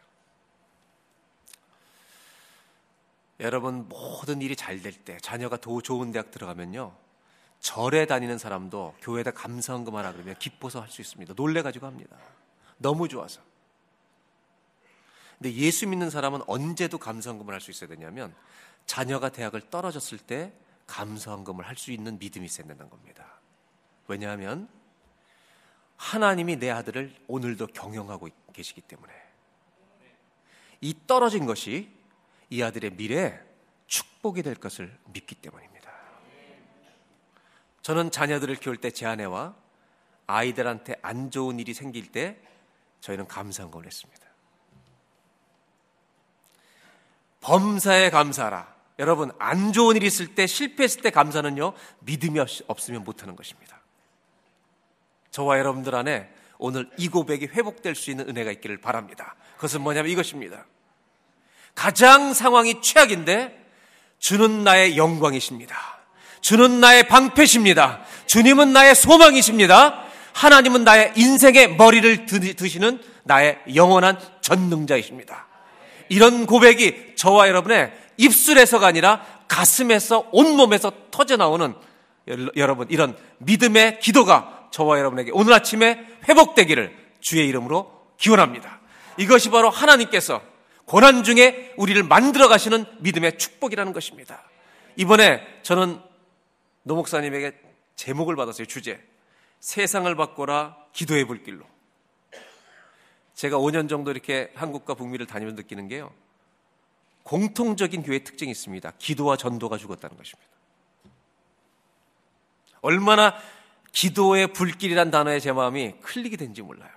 여러분 3.39 3.87
모든 3.87 4.41
일이 4.41 4.57
잘 4.57 4.81
될 4.81 5.05
때 5.05 5.17
자녀가 5.21 5.55
더 5.55 5.81
좋은 5.81 6.11
대학 6.11 6.29
들어가면요. 6.29 6.93
절에 7.61 8.07
다니는 8.07 8.37
사람도 8.37 8.95
교회에다 9.01 9.31
감사헌금 9.31 9.95
하라 9.95 10.11
그러면 10.11 10.35
기뻐서 10.37 10.81
할 10.81 10.89
수 10.89 10.99
있습니다. 10.99 11.33
놀래 11.33 11.61
가지고 11.61 11.85
합니다. 11.87 12.17
너무 12.77 13.07
좋아서. 13.07 13.41
근데 15.37 15.53
예수 15.53 15.87
믿는 15.87 16.09
사람은 16.09 16.41
언제도 16.47 16.97
감사헌금을 16.97 17.53
할 17.53 17.61
수 17.61 17.71
있어야 17.71 17.89
되냐면 17.89 18.33
자녀가 18.85 19.29
대학을 19.29 19.69
떨어졌을 19.69 20.17
때 20.17 20.51
감사헌금을 20.87 21.67
할 21.67 21.75
수 21.75 21.91
있는 21.91 22.17
믿음이 22.17 22.45
있어야 22.45 22.65
된다는 22.67 22.89
겁니다. 22.89 23.39
왜냐하면 24.07 24.67
하나님이 25.97 26.57
내 26.57 26.69
아들을 26.69 27.13
오늘도 27.27 27.67
경영하고 27.67 28.29
계시기 28.53 28.81
때문에 28.81 29.13
이 30.81 30.95
떨어진 31.07 31.45
것이 31.45 31.91
이 32.49 32.61
아들의 32.61 32.91
미래에 32.91 33.39
축복이 33.87 34.43
될 34.43 34.55
것을 34.55 34.95
믿기 35.11 35.35
때문입니다. 35.35 35.91
저는 37.81 38.11
자녀들을 38.11 38.55
키울 38.57 38.77
때 38.77 38.91
제 38.91 39.05
아내와 39.05 39.55
아이들한테 40.27 40.95
안 41.01 41.31
좋은 41.31 41.59
일이 41.59 41.73
생길 41.73 42.11
때 42.11 42.37
저희는 43.01 43.27
감사한 43.27 43.71
걸 43.71 43.85
했습니다. 43.85 44.16
범사에 47.47 48.09
감사하라. 48.09 48.67
여러분, 48.99 49.31
안 49.39 49.71
좋은 49.71 49.95
일이 49.95 50.05
있을 50.05 50.35
때, 50.35 50.47
실패했을 50.47 51.01
때 51.01 51.11
감사는요, 51.11 51.71
믿음이 51.99 52.41
없으면 52.67 53.05
못하는 53.05 53.37
것입니다. 53.37 53.79
저와 55.31 55.57
여러분들 55.57 55.95
안에 55.95 56.29
오늘 56.57 56.89
이 56.97 57.07
고백이 57.07 57.45
회복될 57.45 57.95
수 57.95 58.11
있는 58.11 58.27
은혜가 58.27 58.51
있기를 58.51 58.81
바랍니다. 58.81 59.35
그것은 59.55 59.79
뭐냐면 59.79 60.11
이것입니다. 60.11 60.65
가장 61.73 62.33
상황이 62.33 62.81
최악인데, 62.81 63.65
주는 64.19 64.65
나의 64.65 64.97
영광이십니다. 64.97 65.77
주는 66.41 66.81
나의 66.81 67.07
방패십니다. 67.07 68.03
주님은 68.25 68.73
나의 68.73 68.93
소망이십니다. 68.93 70.03
하나님은 70.33 70.83
나의 70.83 71.13
인생의 71.15 71.77
머리를 71.77 72.25
드시는 72.25 73.01
나의 73.23 73.59
영원한 73.73 74.19
전능자이십니다. 74.41 75.46
이런 76.09 76.45
고백이 76.45 77.15
저와 77.15 77.47
여러분의 77.47 77.91
입술에서가 78.17 78.87
아니라 78.87 79.25
가슴에서 79.47 80.27
온몸에서 80.31 80.91
터져나오는 81.11 81.73
여러분 82.55 82.87
이런 82.89 83.17
믿음의 83.39 83.99
기도가 83.99 84.69
저와 84.71 84.99
여러분에게 84.99 85.31
오늘 85.33 85.53
아침에 85.53 86.05
회복되기를 86.27 86.95
주의 87.21 87.47
이름으로 87.47 87.91
기원합니다. 88.17 88.79
이것이 89.17 89.49
바로 89.49 89.69
하나님께서 89.69 90.41
고난 90.85 91.23
중에 91.23 91.73
우리를 91.77 92.01
만들어 92.03 92.47
가시는 92.47 92.85
믿음의 92.99 93.37
축복이라는 93.37 93.93
것입니다. 93.93 94.43
이번에 94.95 95.41
저는 95.63 95.99
노 96.83 96.95
목사님에게 96.95 97.53
제목을 97.95 98.35
받았어요. 98.35 98.65
주제. 98.67 98.99
세상을 99.59 100.13
바꿔라 100.15 100.77
기도의 100.93 101.25
불길로. 101.25 101.65
제가 103.37 103.57
5년 103.57 103.87
정도 103.87 104.09
이렇게 104.09 104.51
한국과 104.55 104.95
북미를 104.95 105.27
다니면서 105.27 105.61
느끼는 105.61 105.87
게요. 105.87 106.11
공통적인 107.21 108.01
교회 108.01 108.23
특징이 108.23 108.49
있습니다. 108.49 108.91
기도와 108.97 109.37
전도가 109.37 109.77
죽었다는 109.77 110.17
것입니다. 110.17 110.51
얼마나 112.81 113.35
기도의 113.91 114.53
불길이란 114.53 115.11
단어에 115.11 115.39
제 115.39 115.51
마음이 115.51 115.97
클릭이 116.01 116.35
된지 116.35 116.63
몰라요. 116.63 116.89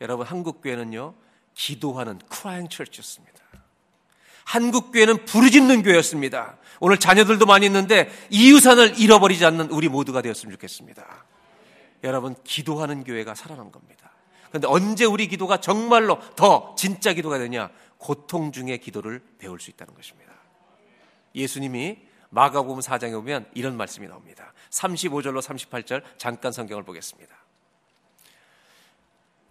여러분, 0.00 0.26
한국 0.26 0.62
교회는요, 0.62 1.14
기도하는 1.52 2.18
크라잉 2.30 2.68
철치였습니다. 2.70 3.42
한국 4.44 4.90
교회는 4.90 5.26
부르짖는 5.26 5.82
교회였습니다. 5.82 6.56
오늘 6.80 6.96
자녀들도 6.98 7.44
많이 7.44 7.66
있는데 7.66 8.10
이유산을 8.30 8.98
잃어버리지 8.98 9.44
않는 9.44 9.70
우리 9.70 9.88
모두가 9.88 10.22
되었으면 10.22 10.54
좋겠습니다. 10.54 11.26
여러분, 12.04 12.34
기도하는 12.42 13.04
교회가 13.04 13.34
살아난 13.34 13.70
겁니다. 13.70 14.01
그런데 14.52 14.68
언제 14.68 15.06
우리 15.06 15.28
기도가 15.28 15.56
정말로 15.56 16.20
더 16.36 16.74
진짜 16.76 17.14
기도가 17.14 17.38
되냐? 17.38 17.70
고통 17.96 18.52
중의 18.52 18.78
기도를 18.78 19.22
배울 19.38 19.58
수 19.58 19.70
있다는 19.70 19.94
것입니다. 19.94 20.30
예수님이 21.34 21.96
마가복음 22.28 22.80
4장에 22.80 23.12
보면 23.12 23.46
이런 23.54 23.78
말씀이 23.78 24.06
나옵니다. 24.06 24.52
35절로 24.68 25.40
38절 25.40 26.02
잠깐 26.18 26.52
성경을 26.52 26.82
보겠습니다. 26.82 27.34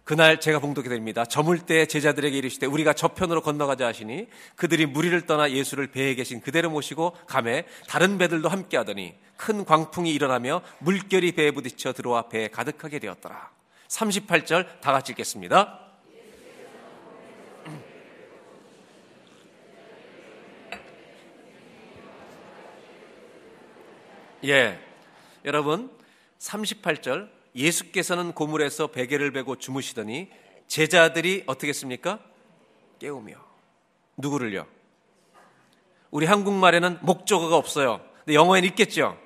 그날 0.04 0.38
제가 0.38 0.60
봉독이 0.60 0.88
됩니다. 0.88 1.24
저물 1.24 1.58
때 1.58 1.86
제자들에게 1.86 2.38
이르시되 2.38 2.66
우리가 2.66 2.92
저편으로 2.92 3.40
건너가자 3.40 3.88
하시니 3.88 4.28
그들이 4.54 4.86
무리를 4.86 5.26
떠나 5.26 5.50
예수를 5.50 5.88
배에 5.88 6.14
계신 6.14 6.40
그대로 6.40 6.70
모시고 6.70 7.16
감에 7.26 7.66
다른 7.88 8.18
배들도 8.18 8.48
함께 8.48 8.76
하더니 8.76 9.14
큰 9.36 9.64
광풍이 9.64 10.12
일어나며 10.12 10.62
물결이 10.78 11.32
배에 11.32 11.50
부딪혀 11.50 11.92
들어와 11.92 12.28
배에 12.28 12.48
가득하게 12.48 13.00
되었더라. 13.00 13.61
38절 13.92 14.80
다 14.80 14.92
같이 14.92 15.12
읽겠습니다. 15.12 15.78
예. 24.44 24.78
여러분, 25.44 25.90
38절 26.38 27.28
예수께서는 27.54 28.32
고물에서 28.32 28.86
베개를 28.86 29.32
베고 29.32 29.56
주무시더니 29.56 30.30
제자들이 30.68 31.44
어떻게 31.46 31.68
했습니까? 31.68 32.18
깨우며. 32.98 33.34
누구를요? 34.16 34.66
우리 36.10 36.24
한국말에는 36.26 37.00
목적어가 37.02 37.56
없어요. 37.56 38.00
근데 38.24 38.34
영어에는 38.34 38.66
있겠죠? 38.70 39.18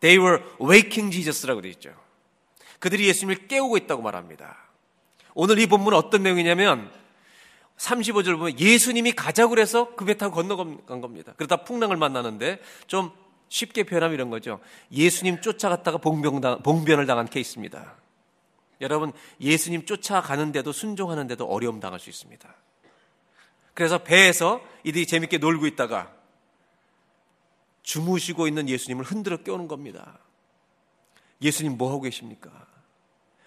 They 0.00 0.18
were 0.18 0.42
waking 0.60 1.14
Jesus라고 1.14 1.60
되어 1.60 1.70
있죠. 1.72 2.05
그들이 2.78 3.06
예수님을 3.08 3.48
깨우고 3.48 3.76
있다고 3.76 4.02
말합니다. 4.02 4.56
오늘 5.34 5.58
이 5.58 5.66
본문은 5.66 5.96
어떤 5.96 6.22
내용이냐면 6.22 6.90
35절 7.76 8.38
보면 8.38 8.58
예수님이 8.58 9.12
가자고 9.12 9.50
그래서 9.50 9.94
그 9.96 10.04
배 10.04 10.16
타고 10.16 10.34
건너간 10.34 11.00
겁니다. 11.00 11.34
그러다 11.36 11.64
풍랑을 11.64 11.96
만나는데 11.96 12.60
좀 12.86 13.10
쉽게 13.48 13.84
표현하면 13.84 14.14
이런 14.14 14.30
거죠. 14.30 14.60
예수님 14.92 15.40
쫓아갔다가 15.40 15.98
봉병당, 15.98 16.62
봉변을 16.62 17.06
당한 17.06 17.26
케이스입니다. 17.26 17.94
여러분, 18.80 19.12
예수님 19.40 19.86
쫓아가는데도 19.86 20.72
순종하는데도 20.72 21.46
어려움 21.46 21.80
당할 21.80 22.00
수 22.00 22.10
있습니다. 22.10 22.54
그래서 23.74 23.98
배에서 23.98 24.62
이들이 24.84 25.06
재밌게 25.06 25.38
놀고 25.38 25.66
있다가 25.66 26.12
주무시고 27.82 28.48
있는 28.48 28.68
예수님을 28.68 29.04
흔들어 29.04 29.36
깨우는 29.38 29.68
겁니다. 29.68 30.18
예수님 31.40 31.76
뭐 31.76 31.90
하고 31.90 32.00
계십니까? 32.00 32.50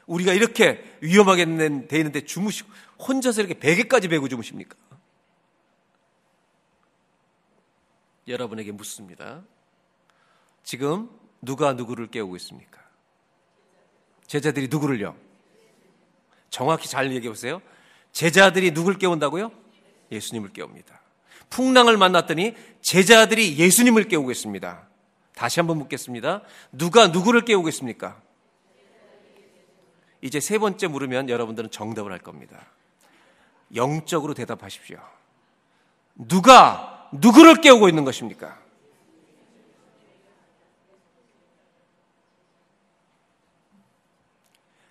우리가 0.10 0.34
이렇게 0.34 0.84
위험하게 1.02 1.46
돼 1.88 1.98
있는데 1.98 2.26
주무시고 2.26 2.70
혼자서 3.08 3.42
이렇게 3.42 3.58
베개까지 3.58 4.08
베고 4.08 4.28
주무십니까? 4.28 4.76
여러분에게 8.28 8.72
묻습니다. 8.72 9.44
지금 10.64 11.10
누가 11.42 11.74
누구를 11.74 12.08
깨우고 12.08 12.36
있습니까? 12.38 12.80
제자들이 14.28 14.68
누구를요? 14.68 15.16
정확히 16.50 16.88
잘 16.88 17.12
얘기해 17.12 17.30
보세요. 17.30 17.62
제자들이 18.12 18.72
누굴 18.72 18.98
깨운다고요? 18.98 19.52
예수님을 20.12 20.54
깨웁니다. 20.54 21.02
풍랑을 21.50 21.98
만났더니 21.98 22.56
제자들이 22.82 23.58
예수님을 23.58 24.06
깨우고 24.06 24.32
있습니다. 24.32 24.88
다시 25.36 25.60
한번 25.60 25.78
묻겠습니다. 25.78 26.42
누가 26.72 27.08
누구를 27.08 27.46
깨우고 27.46 27.70
있습니까? 27.70 28.22
이제 30.22 30.40
세 30.40 30.58
번째 30.58 30.88
물으면 30.88 31.30
여러분들은 31.30 31.72
정답을 31.72 32.12
할 32.12 32.20
겁니다. 32.20 32.66
영적으로 33.76 34.34
대답하십시오. 34.34 35.00
누가 36.16 37.08
누구를 37.12 37.62
깨우고 37.62 37.88
있는 37.88 38.04
것입니까? 38.04 38.60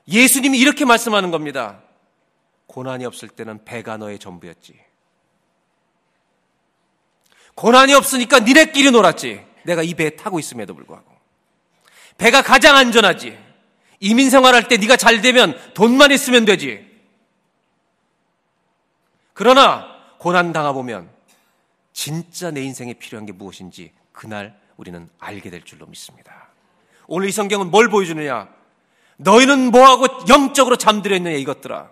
예수님이 0.08 0.58
이렇게 0.58 0.86
말씀하는 0.86 1.30
겁니다. 1.30 1.82
고난이 2.66 3.04
없을 3.04 3.28
때는 3.28 3.64
배가 3.64 3.98
너의 3.98 4.18
전부였지. 4.18 4.78
고난이 7.54 7.92
없으니까 7.92 8.40
니네끼리 8.40 8.90
놀았지. 8.90 9.44
내가 9.64 9.82
이 9.82 9.94
배에 9.94 10.10
타고 10.10 10.38
있음에도 10.38 10.74
불구하고. 10.74 11.12
배가 12.16 12.42
가장 12.42 12.76
안전하지. 12.76 13.47
이민 14.00 14.30
생활할 14.30 14.68
때 14.68 14.76
네가 14.76 14.96
잘 14.96 15.20
되면 15.20 15.58
돈만 15.74 16.10
있으면 16.12 16.44
되지. 16.44 16.86
그러나 19.32 19.86
고난 20.18 20.52
당하 20.52 20.72
보면 20.72 21.08
진짜 21.92 22.50
내 22.50 22.62
인생에 22.62 22.94
필요한 22.94 23.26
게 23.26 23.32
무엇인지 23.32 23.92
그날 24.12 24.58
우리는 24.76 25.08
알게 25.18 25.50
될 25.50 25.62
줄로 25.64 25.86
믿습니다. 25.86 26.48
오늘 27.06 27.28
이 27.28 27.32
성경은 27.32 27.70
뭘 27.70 27.88
보여주느냐? 27.88 28.48
너희는 29.16 29.70
뭐하고 29.72 30.06
영적으로 30.28 30.76
잠들어 30.76 31.16
있느냐 31.16 31.36
이것들아. 31.36 31.90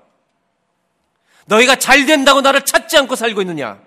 너희가 1.46 1.76
잘 1.76 2.06
된다고 2.06 2.40
나를 2.40 2.64
찾지 2.64 2.96
않고 2.98 3.16
살고 3.16 3.40
있느냐. 3.42 3.80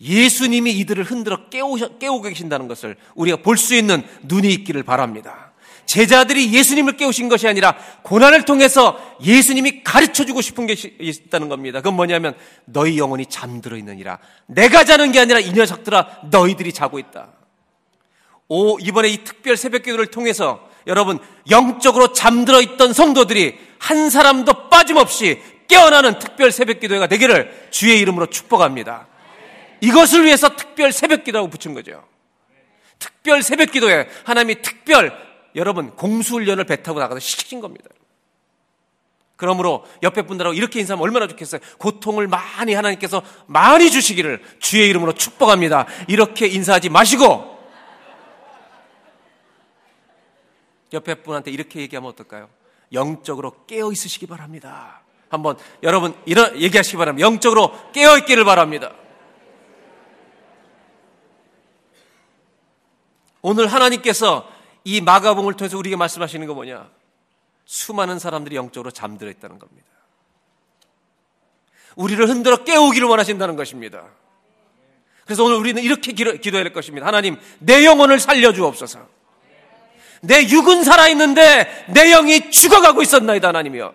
예수님이 0.00 0.72
이들을 0.78 1.02
흔들어 1.04 1.48
깨우, 1.48 1.76
깨우고 1.98 2.22
계신다는 2.22 2.68
것을 2.68 2.96
우리가 3.16 3.38
볼 3.38 3.56
수 3.56 3.74
있는 3.74 4.06
눈이 4.22 4.48
있기를 4.52 4.84
바랍니다. 4.84 5.47
제자들이 5.88 6.52
예수님을 6.52 6.98
깨우신 6.98 7.30
것이 7.30 7.48
아니라 7.48 7.74
고난을 8.02 8.44
통해서 8.44 9.00
예수님이 9.24 9.82
가르쳐 9.82 10.26
주고 10.26 10.42
싶은 10.42 10.66
게 10.66 10.74
있다는 10.74 11.48
겁니다. 11.48 11.78
그건 11.78 11.94
뭐냐면 11.94 12.36
너희 12.66 12.98
영혼이 12.98 13.24
잠들어 13.26 13.74
있느니라. 13.78 14.18
내가 14.46 14.84
자는 14.84 15.12
게 15.12 15.20
아니라 15.20 15.40
이 15.40 15.50
녀석들아 15.50 16.24
너희들이 16.30 16.74
자고 16.74 16.98
있다. 16.98 17.28
오, 18.48 18.78
이번에 18.78 19.08
이 19.08 19.24
특별 19.24 19.56
새벽 19.56 19.82
기도를 19.82 20.08
통해서 20.08 20.68
여러분 20.86 21.18
영적으로 21.50 22.12
잠들어 22.12 22.60
있던 22.60 22.92
성도들이 22.92 23.58
한 23.78 24.10
사람도 24.10 24.68
빠짐없이 24.68 25.40
깨어나는 25.68 26.18
특별 26.18 26.52
새벽 26.52 26.80
기도회가 26.80 27.06
되기를 27.06 27.68
주의 27.70 27.98
이름으로 27.98 28.26
축복합니다. 28.26 29.06
이것을 29.80 30.26
위해서 30.26 30.54
특별 30.54 30.92
새벽 30.92 31.24
기도라고 31.24 31.48
붙인 31.48 31.72
거죠. 31.72 32.04
특별 32.98 33.42
새벽 33.42 33.72
기도회 33.72 34.06
하나님이 34.24 34.60
특별 34.60 35.27
여러분 35.58 35.90
공수훈련을 35.90 36.64
배 36.64 36.82
타고 36.82 37.00
나가서 37.00 37.18
시킨 37.18 37.60
겁니다. 37.60 37.90
그러므로 39.36 39.84
옆에 40.02 40.22
분들하고 40.22 40.54
이렇게 40.54 40.80
인사하면 40.80 41.02
얼마나 41.02 41.28
좋겠어요. 41.28 41.60
고통을 41.78 42.28
많이 42.28 42.74
하나님께서 42.74 43.22
많이 43.46 43.90
주시기를 43.90 44.42
주의 44.60 44.88
이름으로 44.88 45.12
축복합니다. 45.12 45.86
이렇게 46.08 46.46
인사하지 46.46 46.88
마시고 46.88 47.58
옆에 50.92 51.16
분한테 51.16 51.50
이렇게 51.50 51.80
얘기하면 51.80 52.10
어떨까요? 52.10 52.48
영적으로 52.92 53.64
깨어 53.66 53.92
있으시기 53.92 54.26
바랍니다. 54.26 55.02
한번 55.28 55.56
여러분 55.82 56.14
이런 56.24 56.58
얘기하시기 56.60 56.96
바랍니다. 56.96 57.26
영적으로 57.26 57.72
깨어 57.92 58.18
있기를 58.18 58.44
바랍니다. 58.44 58.92
오늘 63.42 63.66
하나님께서 63.68 64.57
이 64.88 65.02
마가봉을 65.02 65.52
통해서 65.52 65.76
우리에게 65.76 65.96
말씀하시는 65.96 66.46
거 66.46 66.54
뭐냐? 66.54 66.88
수많은 67.66 68.18
사람들이 68.18 68.56
영적으로 68.56 68.90
잠들어 68.90 69.28
있다는 69.28 69.58
겁니다. 69.58 69.86
우리를 71.94 72.26
흔들어 72.26 72.64
깨우기를 72.64 73.06
원하신다는 73.06 73.54
것입니다. 73.54 74.06
그래서 75.26 75.44
오늘 75.44 75.56
우리는 75.56 75.82
이렇게 75.82 76.12
기도, 76.12 76.32
기도해야 76.32 76.64
될 76.64 76.72
것입니다. 76.72 77.06
하나님, 77.06 77.38
내 77.58 77.84
영혼을 77.84 78.18
살려주옵소서. 78.18 79.06
내 80.22 80.48
육은 80.48 80.84
살아있는데 80.84 81.88
내 81.92 82.08
영이 82.10 82.50
죽어가고 82.50 83.02
있었나이다, 83.02 83.48
하나님이여. 83.48 83.92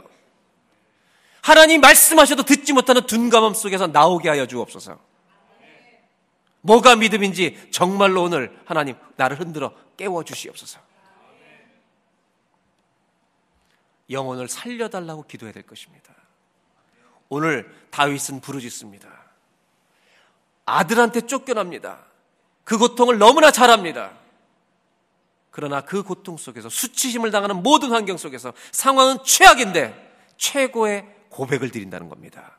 하나님 1.42 1.82
말씀하셔도 1.82 2.44
듣지 2.44 2.72
못하는 2.72 3.08
둔감함 3.08 3.56
속에서 3.56 3.88
나오게 3.88 4.30
하여 4.30 4.46
주옵소서. 4.46 5.00
뭐가 6.64 6.96
믿음인지 6.96 7.70
정말로 7.72 8.24
오늘 8.24 8.58
하나님 8.66 8.96
나를 9.18 9.40
흔들어 9.40 9.74
깨워 9.98 10.24
주시옵소서. 10.24 10.80
영혼을 14.10 14.48
살려달라고 14.48 15.24
기도해야 15.24 15.54
될 15.54 15.64
것입니다. 15.64 16.14
오늘 17.30 17.74
다윗은 17.92 18.42
부르짖습니다. 18.42 19.10
아들한테 20.66 21.22
쫓겨납니다. 21.22 22.06
그 22.64 22.78
고통을 22.78 23.18
너무나 23.18 23.52
잘 23.52 23.70
압니다. 23.70 24.12
그러나 25.52 25.82
그 25.82 26.02
고통 26.04 26.38
속에서 26.38 26.70
수치심을 26.70 27.32
당하는 27.32 27.62
모든 27.62 27.92
환경 27.92 28.18
속에서 28.18 28.54
상황은 28.72 29.18
최악인데 29.26 30.34
최고의 30.38 31.06
고백을 31.30 31.72
드린다는 31.72 32.08
겁니다. 32.08 32.58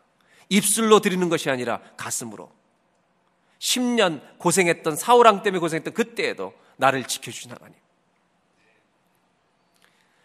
입술로 0.50 1.00
드리는 1.00 1.28
것이 1.28 1.48
아니라 1.48 1.80
가슴으로. 1.96 2.52
10년 3.64 4.20
고생했던 4.38 4.96
사우랑 4.96 5.42
때문에 5.42 5.58
고생했던 5.58 5.94
그때에도 5.94 6.52
나를 6.76 7.04
지켜주신 7.04 7.50
하나님. 7.50 7.74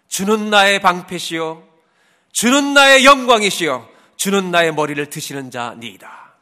주는 0.10 0.50
나의 0.50 0.82
방패시요. 0.82 1.66
주는 2.34 2.74
나의 2.74 3.06
영광이시요. 3.06 3.88
주는 4.18 4.52
나의 4.52 4.74
머리를 4.74 5.04
드시는 5.10 5.52
자니이다. 5.52 6.34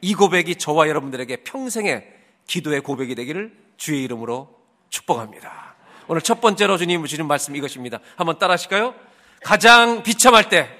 이 0.00 0.14
고백이 0.14 0.56
저와 0.56 0.88
여러분들에게 0.88 1.44
평생의 1.44 2.10
기도의 2.46 2.80
고백이 2.80 3.14
되기를 3.14 3.54
주의 3.76 4.02
이름으로 4.04 4.58
축복합니다. 4.88 5.74
오늘 6.08 6.22
첫 6.22 6.40
번째로 6.40 6.78
주님 6.78 7.04
주신 7.04 7.26
말씀 7.26 7.54
이것입니다. 7.56 7.98
한번 8.16 8.38
따라 8.38 8.54
하실까요? 8.54 8.94
가장 9.42 10.02
비참할 10.02 10.48
때 10.48 10.70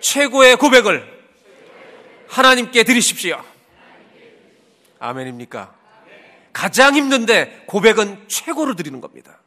최고의 0.00 0.56
고백을 0.56 1.20
하나님께 2.28 2.84
드리십시오. 2.84 3.49
아멘입니까? 5.00 5.74
가장 6.52 6.94
힘든데 6.94 7.64
고백은 7.66 8.28
최고로 8.28 8.76
드리는 8.76 9.00
겁니다. 9.00 9.40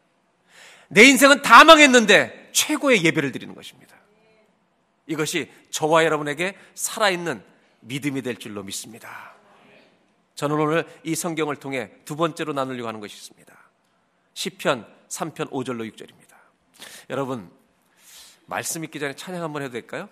내 0.89 1.04
인생은 1.04 1.42
다 1.42 1.63
망했는데 1.63 2.50
최고의 2.52 3.04
예배를 3.06 3.32
드리는 3.32 3.56
것입니다. 3.56 3.96
이것이 5.08 5.52
저와 5.70 6.06
여러분에게 6.06 6.56
살아있는 6.76 7.44
믿음이 7.82 8.22
될 8.22 8.38
줄로 8.38 8.63
믿습니다. 8.63 9.34
저는 10.36 10.60
오늘 10.60 10.86
이 11.04 11.16
성경을 11.16 11.58
통해 11.58 11.92
두 12.06 12.16
번째로 12.16 12.54
나누려고 12.54 12.88
하는 12.88 13.00
것이 13.00 13.16
있습니다. 13.16 13.54
10편 14.34 14.88
3편 15.10 15.52
5절로 15.52 15.92
6절입니다. 15.94 16.36
여러분, 17.10 17.52
말씀 18.46 18.84
읽기 18.84 19.00
전에 19.00 19.16
찬양 19.16 19.44
한번 19.44 19.62
해도 19.62 19.74
될까요? 19.74 20.10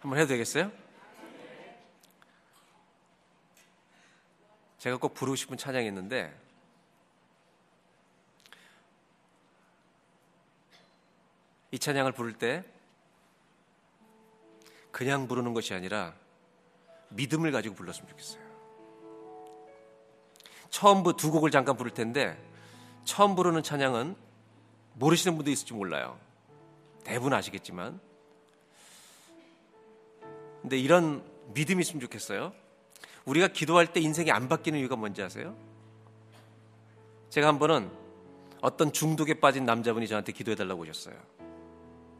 한번 0.00 0.18
해도 0.18 0.28
되겠어요? 0.28 0.72
제가 4.82 4.96
꼭 4.96 5.14
부르고 5.14 5.36
싶은 5.36 5.56
찬양이 5.56 5.86
있는데 5.86 6.36
이 11.70 11.78
찬양을 11.78 12.10
부를 12.10 12.32
때 12.32 12.64
그냥 14.90 15.28
부르는 15.28 15.54
것이 15.54 15.72
아니라 15.72 16.16
믿음을 17.10 17.52
가지고 17.52 17.76
불렀으면 17.76 18.08
좋겠어요. 18.08 18.42
처음 20.70 21.04
두 21.16 21.30
곡을 21.30 21.52
잠깐 21.52 21.76
부를 21.76 21.94
텐데 21.94 22.36
처음 23.04 23.36
부르는 23.36 23.62
찬양은 23.62 24.16
모르시는 24.94 25.36
분도 25.36 25.52
있을지 25.52 25.74
몰라요. 25.74 26.18
대부분 27.04 27.34
아시겠지만 27.34 28.00
근데 30.60 30.76
이런 30.76 31.24
믿음이 31.54 31.82
있으면 31.82 32.00
좋겠어요. 32.00 32.61
우리가 33.24 33.48
기도할 33.48 33.92
때 33.92 34.00
인생이 34.00 34.30
안 34.30 34.48
바뀌는 34.48 34.78
이유가 34.78 34.96
뭔지 34.96 35.22
아세요? 35.22 35.56
제가 37.30 37.48
한 37.48 37.58
번은 37.58 37.90
어떤 38.60 38.92
중독에 38.92 39.34
빠진 39.40 39.64
남자분이 39.64 40.06
저한테 40.06 40.32
기도해달라고 40.32 40.82
오셨어요. 40.82 41.14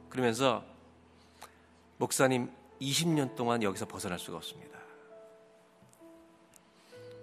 그러면서 0.08 0.64
목사님 1.98 2.50
20년 2.80 3.36
동안 3.36 3.62
여기서 3.62 3.86
벗어날 3.86 4.18
수가 4.18 4.38
없습니다. 4.38 4.78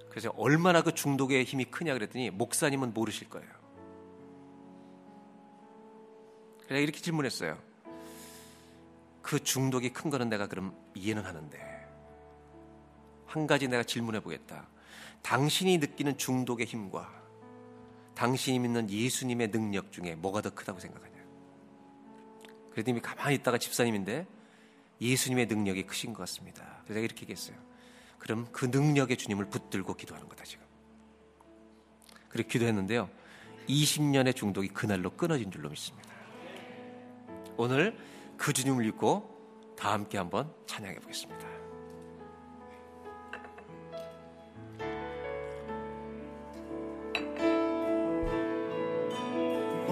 그래서 0.09 0.33
얼마나 0.37 0.81
그 0.81 0.93
중독의 0.93 1.43
힘이 1.43 1.65
크냐 1.65 1.93
그랬더니 1.93 2.29
목사님은 2.31 2.93
모르실 2.93 3.29
거예요. 3.29 3.49
그래서 6.65 6.81
이렇게 6.81 6.99
질문했어요. 6.99 7.57
그 9.21 9.43
중독이 9.43 9.91
큰 9.91 10.09
거는 10.09 10.29
내가 10.29 10.47
그럼 10.47 10.75
이해는 10.95 11.25
하는데 11.25 11.68
한 13.29 13.45
가지 13.45 13.67
내가 13.67 13.83
질문해 13.83 14.21
보겠다. 14.21 14.67
당신이 15.21 15.77
느끼는 15.77 16.17
중독의 16.17 16.65
힘과 16.65 17.07
당신이 18.15 18.59
믿는 18.59 18.89
예수님의 18.89 19.51
능력 19.51 19.91
중에 19.91 20.15
뭐가 20.15 20.41
더 20.41 20.49
크다고 20.49 20.79
생각하냐? 20.79 21.15
그랬더니 22.71 23.01
가만히 23.01 23.35
있다가 23.35 23.57
집사님인데 23.57 24.27
예수님의 24.99 25.45
능력이 25.45 25.83
크신 25.83 26.13
것 26.13 26.19
같습니다. 26.19 26.81
그래서 26.83 26.99
이렇게 27.01 27.21
얘기했어요. 27.21 27.55
그럼 28.17 28.47
그 28.51 28.65
능력의 28.65 29.15
주님을 29.15 29.45
붙들고 29.45 29.93
기도하는 29.93 30.27
거다 30.27 30.43
지금. 30.43 30.65
그렇게 32.29 32.49
기도했는데요. 32.49 33.09
20년의 33.69 34.35
중독이 34.35 34.69
그날로 34.69 35.11
끊어진 35.11 35.51
줄로 35.51 35.69
믿습니다. 35.69 36.09
오늘 37.57 37.95
그 38.37 38.53
주님을 38.53 38.85
믿고 38.85 39.75
다 39.77 39.93
함께 39.93 40.17
한번 40.17 40.51
찬양해 40.65 40.95
보겠습니다. 40.99 41.58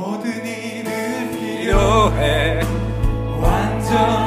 모든 0.07 0.31
일을 0.45 1.31
필요해. 1.31 2.61
완전 3.41 4.26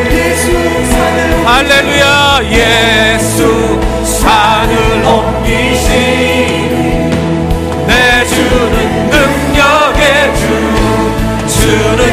할렐루야 1.61 2.39
예수 2.49 3.79
산을 4.03 5.05
옮기시니 5.05 6.75
내 7.85 8.25
주는 8.25 8.75
능력의 9.11 10.35
주 10.37 10.41
주는 11.47 12.10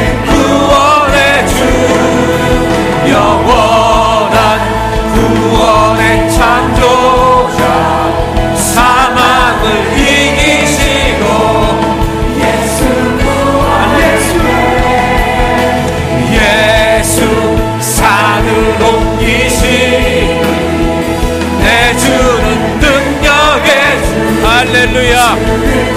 할렐루야. 24.71 25.35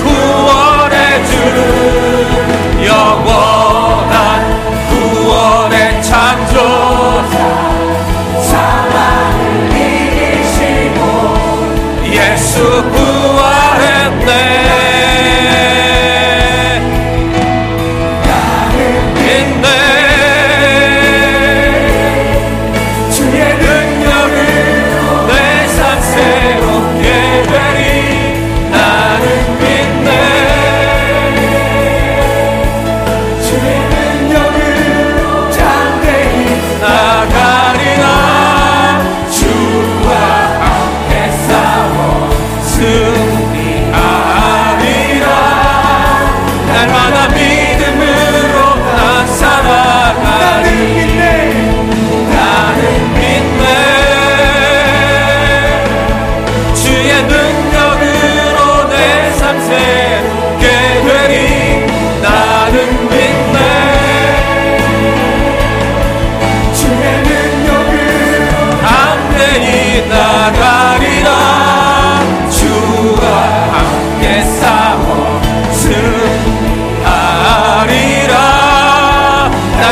구원의 0.03 1.27
주 1.27 2.87
영원 2.87 3.42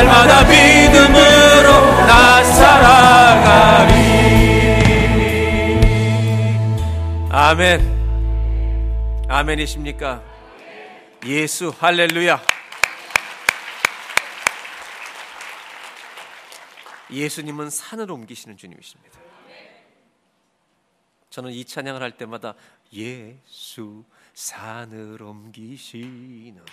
날마다 0.01 0.43
믿음으로 0.43 1.69
나 2.07 2.43
살아가리 2.43 3.93
아멘 7.29 9.25
아멘이십니까 9.29 10.23
예수 11.25 11.69
할렐루야 11.77 12.41
예수님은 17.11 17.69
산을 17.69 18.09
옮기시는 18.09 18.55
주님이십니다. 18.55 19.19
저는 21.29 21.51
이 21.51 21.65
찬양을 21.65 22.01
할 22.01 22.11
때마다 22.17 22.55
예수 22.93 24.05
산을 24.33 25.21
옮기시는 25.21 26.63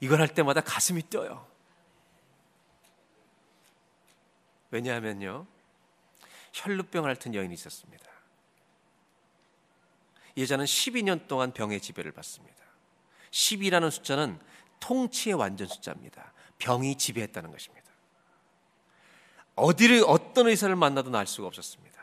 이걸 0.00 0.20
할 0.20 0.26
때마다 0.26 0.60
가슴이 0.60 1.02
뛰어요. 1.02 1.55
왜냐하면요. 4.76 5.46
혈루병을 6.52 7.10
앓던 7.10 7.34
여인이 7.34 7.52
있었습니다. 7.54 8.04
예자는 10.36 10.66
12년 10.66 11.26
동안 11.26 11.52
병의 11.52 11.80
지배를 11.80 12.12
받습니다. 12.12 12.56
10이라는 13.30 13.90
숫자는 13.90 14.38
통치의 14.80 15.34
완전 15.34 15.66
숫자입니다. 15.66 16.32
병이 16.58 16.96
지배했다는 16.96 17.50
것입니다. 17.50 17.86
어디를 19.54 20.04
어떤 20.06 20.48
의사를 20.48 20.74
만나도 20.76 21.10
날 21.10 21.26
수가 21.26 21.46
없었습니다. 21.48 21.96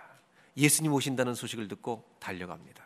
예수님 0.57 0.91
오신다는 0.93 1.35
소식을 1.35 1.67
듣고 1.67 2.03
달려갑니다. 2.19 2.83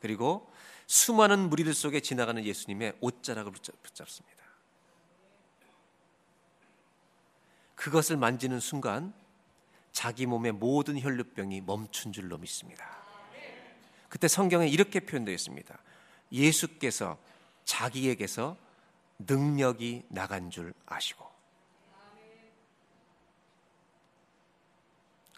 그리고 0.00 0.50
수많은 0.86 1.48
무리들 1.48 1.74
속에 1.74 2.00
지나가는 2.00 2.42
예수님의 2.44 2.94
옷자락을 3.00 3.52
붙잡습니다. 3.82 4.45
그것을 7.76 8.16
만지는 8.16 8.58
순간 8.58 9.14
자기 9.92 10.26
몸의 10.26 10.52
모든 10.52 11.00
혈류병이 11.00 11.60
멈춘 11.62 12.12
줄로 12.12 12.36
믿습니다. 12.38 12.84
그때 14.08 14.28
성경에 14.28 14.66
이렇게 14.68 15.00
표현되어 15.00 15.32
있습니다. 15.34 15.78
예수께서 16.32 17.18
자기에게서 17.64 18.56
능력이 19.18 20.04
나간 20.08 20.50
줄 20.50 20.74
아시고 20.86 21.24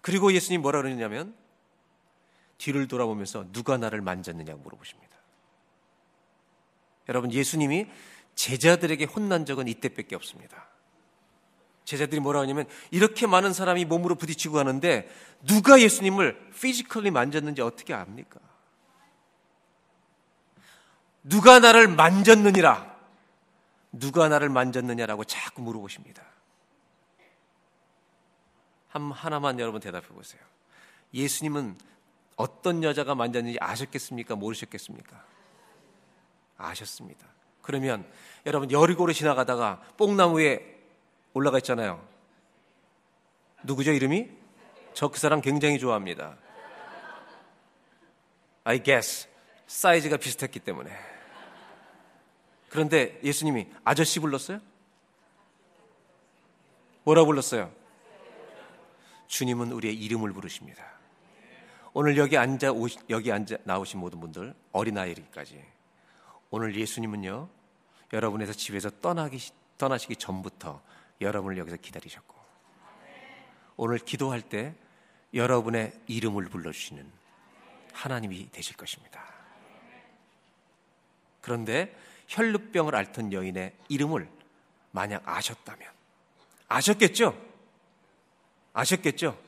그리고 0.03 0.33
예수님 0.33 0.63
뭐라 0.63 0.83
그러냐면 0.83 1.37
뒤를 2.57 2.89
돌아보면서 2.89 3.51
누가 3.53 3.77
나를 3.77 4.01
만졌느냐고 4.01 4.61
물어보십니다. 4.61 5.17
여러분 7.09 7.33
예수님이 7.33 7.87
제자들에게 8.35 9.05
혼난 9.05 9.45
적은 9.45 9.69
이때밖에 9.69 10.15
없습니다. 10.17 10.68
제자들이 11.89 12.21
뭐라 12.21 12.41
하냐면 12.41 12.67
이렇게 12.91 13.27
많은 13.27 13.55
사람이 13.55 13.87
몸으로 13.87 14.15
부딪히고 14.15 14.57
가는데 14.57 15.09
누가 15.47 15.81
예수님을 15.81 16.51
physically 16.51 17.11
만졌는지 17.11 17.63
어떻게 17.63 17.95
압니까? 17.95 18.41
누가 21.23 21.61
나를 21.61 21.89
만졌느니라? 21.89 22.95
누가 23.93 24.29
나를 24.29 24.51
만졌느냐라고 24.51 25.25
자꾸 25.25 25.63
물어보십니다. 25.63 26.23
한 28.89 29.11
하나만 29.11 29.59
여러분 29.59 29.81
대답해 29.81 30.09
보세요. 30.09 30.43
예수님은 31.15 31.79
어떤 32.37 32.85
여자가 32.85 33.15
만졌는지 33.15 33.57
아셨겠습니까? 33.63 34.37
모르셨겠습니까? 34.37 35.25
아셨습니다. 36.59 37.27
그러면 37.63 38.07
여러분 38.45 38.71
여리고로 38.71 39.15
지나가다가 39.15 39.81
뽕나무에 39.97 40.78
올라가 41.35 41.59
있잖아요. 41.59 42.07
누구죠 43.65 43.93
이름이? 43.93 44.29
저 44.95 45.09
그 45.09 45.19
사람 45.19 45.41
굉장히 45.41 45.79
좋아합니다. 45.79 46.37
I 48.65 48.83
guess 48.83 49.29
사이즈가 49.67 50.17
비슷했기 50.17 50.59
때문에. 50.61 50.91
그런데 52.69 53.21
예수님이 53.23 53.69
아저씨 53.85 54.21
불렀어요? 54.21 54.61
뭐라 57.05 57.25
불렀어요? 57.25 57.73
주님은 59.29 59.73
우리의 59.73 59.95
이름을 59.95 60.33
부르십니다. 60.33 60.85
오늘 61.93 62.17
여기 62.19 62.37
앉아 62.37 62.73
오시, 62.73 62.99
여기 63.11 63.33
앉아 63.33 63.59
나오신 63.65 64.01
모든 64.01 64.21
분들 64.21 64.55
어린 64.73 64.99
아이까지 64.99 65.65
오늘 66.51 66.75
예수님은요 66.77 67.49
여러분에서 68.13 68.53
집에서 68.53 68.91
떠나기 69.01 69.39
떠나시기 69.79 70.17
전부터 70.17 70.83
여러분을 71.21 71.59
여기서 71.59 71.77
기다리셨고 71.77 72.35
오늘 73.77 73.99
기도할 73.99 74.43
때 74.43 74.75
여러분의 75.35 75.93
이름을 76.07 76.47
불러주시는 76.47 77.11
하나님이 77.93 78.51
되실 78.51 78.77
것입니다. 78.77 79.23
그런데 81.41 81.97
혈루병을 82.29 82.95
앓던 82.95 83.33
여인의 83.33 83.75
이름을 83.89 84.29
만약 84.91 85.23
아셨다면 85.27 85.89
아셨겠죠? 86.69 87.37
아셨겠죠? 88.73 89.39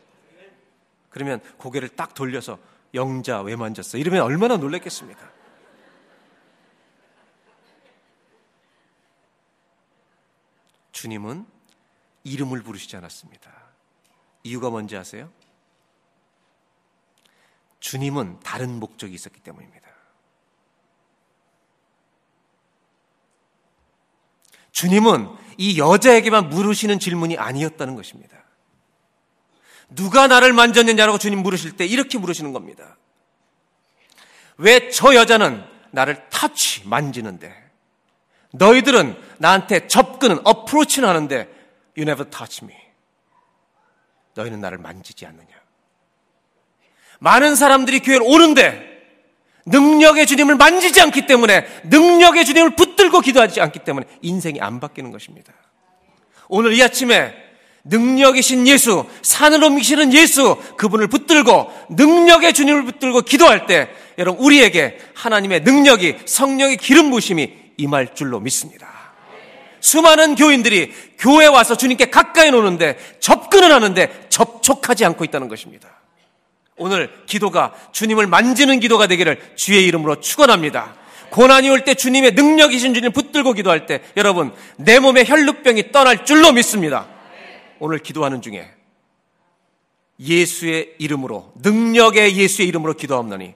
그러면 1.10 1.40
고개를 1.58 1.90
딱 1.90 2.14
돌려서 2.14 2.58
영자 2.94 3.42
왜 3.42 3.56
만졌어? 3.56 3.98
이러면 3.98 4.22
얼마나 4.22 4.56
놀랬겠습니까? 4.56 5.30
주님은 10.92 11.46
이름을 12.24 12.62
부르시지 12.62 12.96
않았습니다. 12.96 13.50
이유가 14.42 14.70
뭔지 14.70 14.96
아세요? 14.96 15.30
주님은 17.80 18.40
다른 18.40 18.78
목적이 18.78 19.14
있었기 19.14 19.40
때문입니다. 19.40 19.88
주님은 24.72 25.28
이 25.58 25.78
여자에게만 25.78 26.48
물으시는 26.48 26.98
질문이 26.98 27.36
아니었다는 27.36 27.94
것입니다. 27.94 28.36
누가 29.90 30.26
나를 30.26 30.52
만졌느냐라고 30.52 31.18
주님 31.18 31.42
물으실 31.42 31.76
때 31.76 31.84
이렇게 31.84 32.18
물으시는 32.18 32.52
겁니다. 32.52 32.96
왜 34.56 34.90
저 34.90 35.14
여자는 35.14 35.64
나를 35.90 36.28
타치 36.28 36.86
만지는데 36.86 37.54
너희들은 38.52 39.20
나한테 39.38 39.86
접근은 39.86 40.40
어프로치는 40.44 41.08
하는데 41.08 41.59
you 42.00 42.02
never 42.02 42.28
touch 42.28 42.64
me. 42.64 42.74
너희는 44.34 44.60
나를 44.60 44.78
만지지 44.78 45.26
않느냐. 45.26 45.48
많은 47.20 47.54
사람들이 47.54 48.00
교회를 48.00 48.26
오는데 48.26 48.88
능력의 49.66 50.26
주님을 50.26 50.56
만지지 50.56 51.00
않기 51.02 51.26
때문에 51.26 51.66
능력의 51.84 52.46
주님을 52.46 52.76
붙들고 52.76 53.20
기도하지 53.20 53.60
않기 53.60 53.80
때문에 53.80 54.06
인생이 54.22 54.60
안 54.60 54.80
바뀌는 54.80 55.10
것입니다. 55.10 55.52
오늘 56.48 56.72
이 56.72 56.82
아침에 56.82 57.34
능력이신 57.84 58.66
예수, 58.66 59.06
산을 59.22 59.62
옮기시는 59.62 60.12
예수, 60.12 60.56
그분을 60.76 61.08
붙들고 61.08 61.72
능력의 61.90 62.52
주님을 62.52 62.84
붙들고 62.84 63.22
기도할 63.22 63.66
때 63.66 63.90
여러분 64.18 64.44
우리에게 64.44 64.98
하나님의 65.14 65.60
능력이 65.60 66.18
성령의 66.26 66.76
기름 66.78 67.10
부심이 67.10 67.52
임할 67.76 68.14
줄로 68.14 68.40
믿습니다. 68.40 68.99
수많은 69.80 70.34
교인들이 70.34 70.92
교회 71.18 71.46
와서 71.46 71.76
주님께 71.76 72.10
가까이 72.10 72.50
노는데 72.50 72.98
접근을 73.20 73.72
하는데 73.72 74.26
접촉하지 74.28 75.04
않고 75.04 75.24
있다는 75.24 75.48
것입니다. 75.48 75.88
오늘 76.76 77.10
기도가 77.26 77.74
주님을 77.92 78.26
만지는 78.26 78.80
기도가 78.80 79.06
되기를 79.06 79.52
주의 79.56 79.84
이름으로 79.86 80.20
축원합니다. 80.20 80.94
고난이 81.30 81.68
올 81.70 81.84
때 81.84 81.94
주님의 81.94 82.32
능력이신 82.32 82.94
주님 82.94 83.12
붙들고 83.12 83.52
기도할 83.52 83.86
때 83.86 84.00
여러분 84.16 84.52
내 84.76 84.98
몸의 84.98 85.28
혈루병이 85.28 85.92
떠날 85.92 86.24
줄로 86.24 86.52
믿습니다. 86.52 87.06
오늘 87.78 87.98
기도하는 87.98 88.42
중에 88.42 88.68
예수의 90.18 90.94
이름으로 90.98 91.52
능력의 91.62 92.36
예수의 92.36 92.68
이름으로 92.68 92.94
기도하옵나니 92.94 93.54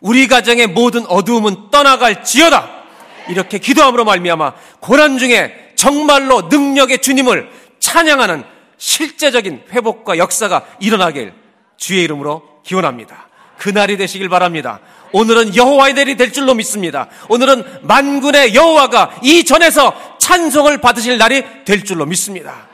우리 0.00 0.26
가정의 0.28 0.66
모든 0.66 1.06
어두움은 1.06 1.70
떠나갈지어다. 1.70 2.84
이렇게 3.28 3.58
기도함으로 3.58 4.04
말미암아 4.04 4.54
고난 4.80 5.16
중에 5.18 5.63
정말로 5.84 6.40
능력의 6.48 7.02
주님을 7.02 7.50
찬양하는 7.78 8.42
실제적인 8.78 9.64
회복과 9.70 10.16
역사가 10.16 10.64
일어나길 10.80 11.34
주의 11.76 12.02
이름으로 12.04 12.62
기원합니다. 12.62 13.28
그날이 13.58 13.98
되시길 13.98 14.30
바랍니다. 14.30 14.80
오늘은 15.12 15.54
여호와의 15.54 15.92
날이 15.92 16.16
될 16.16 16.32
줄로 16.32 16.54
믿습니다. 16.54 17.10
오늘은 17.28 17.82
만군의 17.82 18.54
여호와가 18.54 19.20
이 19.22 19.44
전에서 19.44 20.16
찬송을 20.18 20.78
받으실 20.78 21.18
날이 21.18 21.44
될 21.66 21.84
줄로 21.84 22.06
믿습니다. 22.06 22.66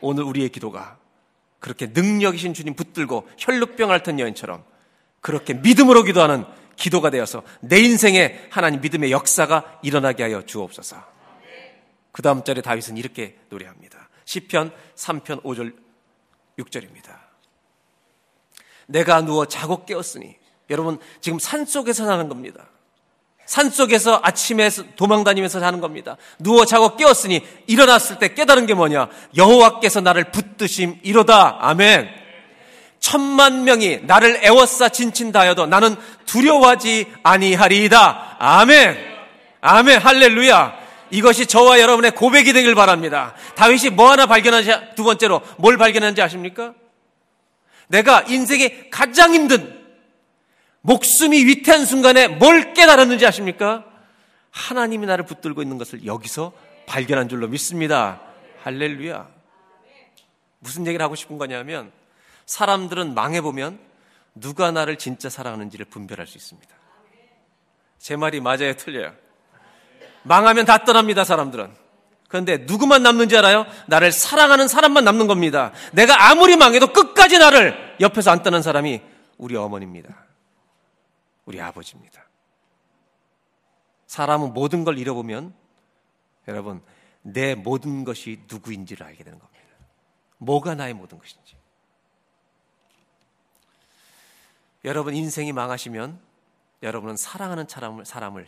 오늘 0.00 0.22
우리의 0.22 0.50
기도가 0.50 0.98
그렇게 1.58 1.88
능력이신 1.92 2.54
주님 2.54 2.74
붙들고 2.74 3.28
혈루병 3.38 3.90
앓던 3.90 4.20
여인처럼 4.20 4.62
그렇게 5.20 5.52
믿음으로 5.54 6.04
기도하는 6.04 6.44
기도가 6.76 7.10
되어서 7.10 7.42
내 7.60 7.80
인생에 7.80 8.38
하나님 8.50 8.82
믿음의 8.82 9.10
역사가 9.10 9.80
일어나게 9.82 10.22
하여 10.22 10.42
주옵소서. 10.42 11.15
그 12.16 12.22
다음 12.22 12.42
절에 12.42 12.62
다윗은 12.62 12.96
이렇게 12.96 13.36
노래합니다. 13.50 14.08
10편 14.24 14.72
3편 14.94 15.42
5절 15.42 15.76
6절입니다. 16.58 17.14
내가 18.86 19.20
누워 19.20 19.44
자고 19.44 19.84
깨었으니 19.84 20.34
여러분 20.70 20.98
지금 21.20 21.38
산 21.38 21.66
속에서 21.66 22.06
사는 22.06 22.26
겁니다. 22.30 22.70
산 23.44 23.68
속에서 23.68 24.18
아침에 24.22 24.70
도망 24.96 25.24
다니면서 25.24 25.60
사는 25.60 25.78
겁니다. 25.78 26.16
누워 26.38 26.64
자고 26.64 26.96
깨었으니 26.96 27.46
일어났을 27.66 28.18
때 28.18 28.32
깨달은 28.32 28.64
게 28.64 28.72
뭐냐? 28.72 29.10
여호와께서 29.36 30.00
나를 30.00 30.30
붙드심 30.30 31.00
이로다. 31.02 31.58
아멘. 31.60 32.08
천만 32.98 33.64
명이 33.64 34.04
나를 34.04 34.42
애워싸 34.42 34.88
진친다 34.88 35.40
하여도 35.40 35.66
나는 35.66 35.94
두려워하지 36.24 37.12
아니하리이다. 37.22 38.36
아멘. 38.38 38.96
아멘. 39.60 40.00
할렐루야. 40.00 40.85
이것이 41.10 41.46
저와 41.46 41.80
여러분의 41.80 42.12
고백이 42.12 42.52
되길 42.52 42.74
바랍니다. 42.74 43.34
다윗이 43.54 43.90
뭐 43.90 44.10
하나 44.10 44.26
발견하지, 44.26 44.94
두 44.96 45.04
번째로 45.04 45.40
뭘 45.58 45.76
발견한지 45.76 46.22
아십니까? 46.22 46.74
내가 47.88 48.22
인생에 48.22 48.88
가장 48.90 49.32
힘든 49.34 49.84
목숨이 50.80 51.44
위태한 51.44 51.84
순간에 51.84 52.28
뭘 52.28 52.74
깨달았는지 52.74 53.26
아십니까? 53.26 53.84
하나님이 54.50 55.06
나를 55.06 55.24
붙들고 55.26 55.62
있는 55.62 55.78
것을 55.78 56.06
여기서 56.06 56.52
발견한 56.86 57.28
줄로 57.28 57.48
믿습니다. 57.48 58.20
할렐루야. 58.62 59.28
무슨 60.60 60.86
얘기를 60.86 61.04
하고 61.04 61.14
싶은 61.14 61.38
거냐면 61.38 61.92
사람들은 62.46 63.14
망해보면 63.14 63.78
누가 64.34 64.70
나를 64.70 64.96
진짜 64.96 65.28
사랑하는지를 65.28 65.86
분별할 65.86 66.26
수 66.26 66.38
있습니다. 66.38 66.74
제 67.98 68.16
말이 68.16 68.40
맞아요, 68.40 68.74
틀려요? 68.74 69.14
망하면 70.26 70.66
다 70.66 70.78
떠납니다, 70.84 71.24
사람들은. 71.24 71.72
그런데 72.28 72.58
누구만 72.58 73.02
남는지 73.02 73.36
알아요? 73.36 73.64
나를 73.86 74.10
사랑하는 74.10 74.66
사람만 74.66 75.04
남는 75.04 75.26
겁니다. 75.28 75.72
내가 75.92 76.30
아무리 76.30 76.56
망해도 76.56 76.92
끝까지 76.92 77.38
나를 77.38 77.96
옆에서 78.00 78.32
안 78.32 78.42
떠난 78.42 78.62
사람이 78.62 79.00
우리 79.38 79.56
어머니입니다. 79.56 80.26
우리 81.44 81.60
아버지입니다. 81.60 82.26
사람은 84.08 84.52
모든 84.52 84.82
걸 84.82 84.98
잃어보면 84.98 85.54
여러분 86.48 86.82
내 87.22 87.54
모든 87.54 88.04
것이 88.04 88.40
누구인지를 88.48 89.06
알게 89.06 89.22
되는 89.22 89.38
겁니다. 89.38 89.64
뭐가 90.38 90.74
나의 90.74 90.94
모든 90.94 91.18
것인지. 91.18 91.56
여러분 94.84 95.14
인생이 95.14 95.52
망하시면 95.52 96.18
여러분은 96.82 97.16
사랑하는 97.16 97.66
사람을, 97.68 98.04
사람을 98.04 98.46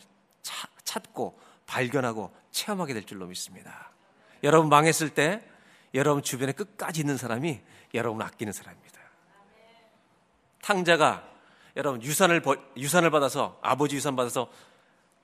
찾고 0.85 1.39
발견하고 1.69 2.35
체험하게 2.51 2.95
될 2.95 3.05
줄로 3.05 3.27
믿습니다. 3.27 3.93
여러분 4.43 4.69
망했을 4.69 5.11
때 5.11 5.43
여러분 5.95 6.23
주변에 6.23 6.53
끝까지 6.53 7.01
있는 7.01 7.17
사람이 7.17 7.61
여러분 7.95 8.21
아끼는 8.23 8.53
사람입니다. 8.53 8.99
탕자가 10.63 11.29
여러분 11.77 12.03
유산을 12.03 12.43
유산을 12.77 13.11
받아서 13.11 13.59
아버지 13.63 13.95
유산 13.95 14.17
받아서 14.17 14.51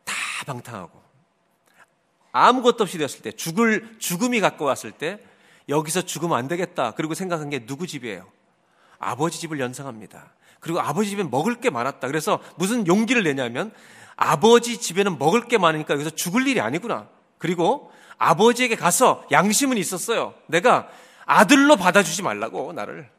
다 0.04 0.14
방탕하고 0.46 1.02
아무것도 2.32 2.84
없이 2.84 2.98
되었을 2.98 3.22
때 3.22 3.32
죽을 3.32 3.96
죽음이 3.98 4.40
갖고 4.40 4.64
왔을 4.64 4.92
때 4.92 5.20
여기서 5.68 6.02
죽으면 6.02 6.36
안 6.36 6.46
되겠다. 6.46 6.92
그리고 6.92 7.14
생각한 7.14 7.48
게 7.48 7.64
누구 7.64 7.86
집이에요? 7.86 8.28
아버지 8.98 9.40
집을 9.40 9.60
연상합니다. 9.60 10.32
그리고 10.60 10.80
아버지 10.80 11.10
집에 11.10 11.22
먹을 11.22 11.60
게 11.60 11.70
많았다. 11.70 12.06
그래서 12.06 12.40
무슨 12.56 12.86
용기를 12.86 13.22
내냐면 13.22 13.72
아버지 14.16 14.78
집에는 14.78 15.18
먹을 15.18 15.46
게 15.46 15.58
많으니까 15.58 15.94
여기서 15.94 16.10
죽을 16.10 16.46
일이 16.46 16.60
아니구나. 16.60 17.08
그리고 17.38 17.92
아버지에게 18.18 18.76
가서 18.76 19.24
양심은 19.30 19.76
있었어요. 19.76 20.34
내가 20.46 20.88
아들로 21.26 21.76
받아주지 21.76 22.22
말라고, 22.22 22.72
나를. 22.72 23.10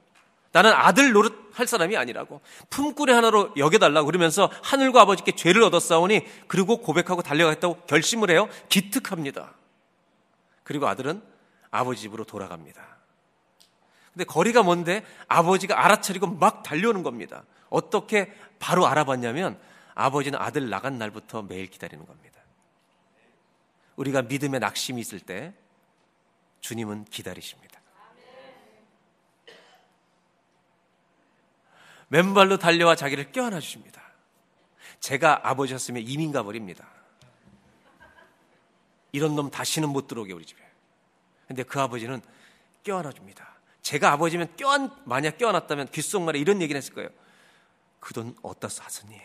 나는 0.52 0.72
아들 0.72 1.12
노릇할 1.12 1.68
사람이 1.68 1.98
아니라고. 1.98 2.40
품꾼의 2.70 3.14
하나로 3.14 3.52
여겨달라고 3.58 4.06
그러면서 4.06 4.50
하늘과 4.64 5.02
아버지께 5.02 5.34
죄를 5.34 5.62
얻었사오니 5.64 6.26
그리고 6.48 6.78
고백하고 6.78 7.22
달려가겠다고 7.22 7.82
결심을 7.88 8.30
해요. 8.30 8.48
기특합니다. 8.70 9.54
그리고 10.64 10.88
아들은 10.88 11.22
아버지 11.72 12.02
집으로 12.04 12.24
돌아갑니다. 12.24 12.82
근데 14.14 14.24
거리가 14.24 14.64
먼데 14.64 15.04
아버지가 15.28 15.84
알아차리고 15.84 16.28
막 16.28 16.64
달려오는 16.64 17.04
겁니다. 17.04 17.44
어떻게 17.70 18.34
바로 18.58 18.88
알아봤냐면 18.88 19.60
아버지는 19.96 20.40
아들 20.40 20.70
나간 20.70 20.98
날부터 20.98 21.42
매일 21.42 21.68
기다리는 21.68 22.06
겁니다. 22.06 22.42
우리가 23.96 24.24
믿음의 24.24 24.60
낙심이 24.60 25.00
있을 25.02 25.20
때 25.20 25.54
주님은 26.60 27.06
기다리십니다. 27.06 27.80
맨발로 32.10 32.58
달려와 32.58 32.96
자기를 32.96 33.32
껴안아 33.32 33.60
주십니다. 33.60 34.02
제가 35.00 35.50
아버지였으면 35.50 36.04
이민 36.04 36.32
가버립니다. 36.32 36.88
이런 39.12 39.36
놈 39.36 39.50
다시는 39.50 39.90
못 39.90 40.08
들어오게 40.08 40.34
우리 40.34 40.46
집에. 40.46 40.62
근데 41.48 41.64
그 41.64 41.80
아버지는 41.80 42.22
껴안아 42.84 43.12
줍니다. 43.12 43.56
제가 43.82 44.12
아버지면 44.12 44.56
껴안 44.58 44.92
만약 45.06 45.38
껴안았다면 45.38 45.92
귓속말에 45.92 46.40
이런 46.40 46.62
얘기를 46.62 46.78
했을 46.78 46.94
거예요. 46.94 47.10
그 48.00 48.14
돈 48.14 48.36
어디다 48.44 48.68
쌌으니? 48.70 49.20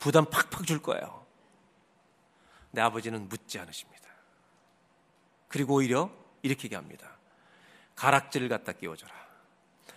부담 0.00 0.24
팍팍 0.24 0.66
줄 0.66 0.82
거예요. 0.82 1.24
내 2.72 2.80
아버지는 2.80 3.28
묻지 3.28 3.58
않으십니다. 3.60 4.08
그리고 5.46 5.74
오히려 5.74 6.10
이렇게 6.42 6.64
얘기합니다. 6.64 7.08
가락지를 7.94 8.48
갖다 8.48 8.72
끼워줘라. 8.72 9.12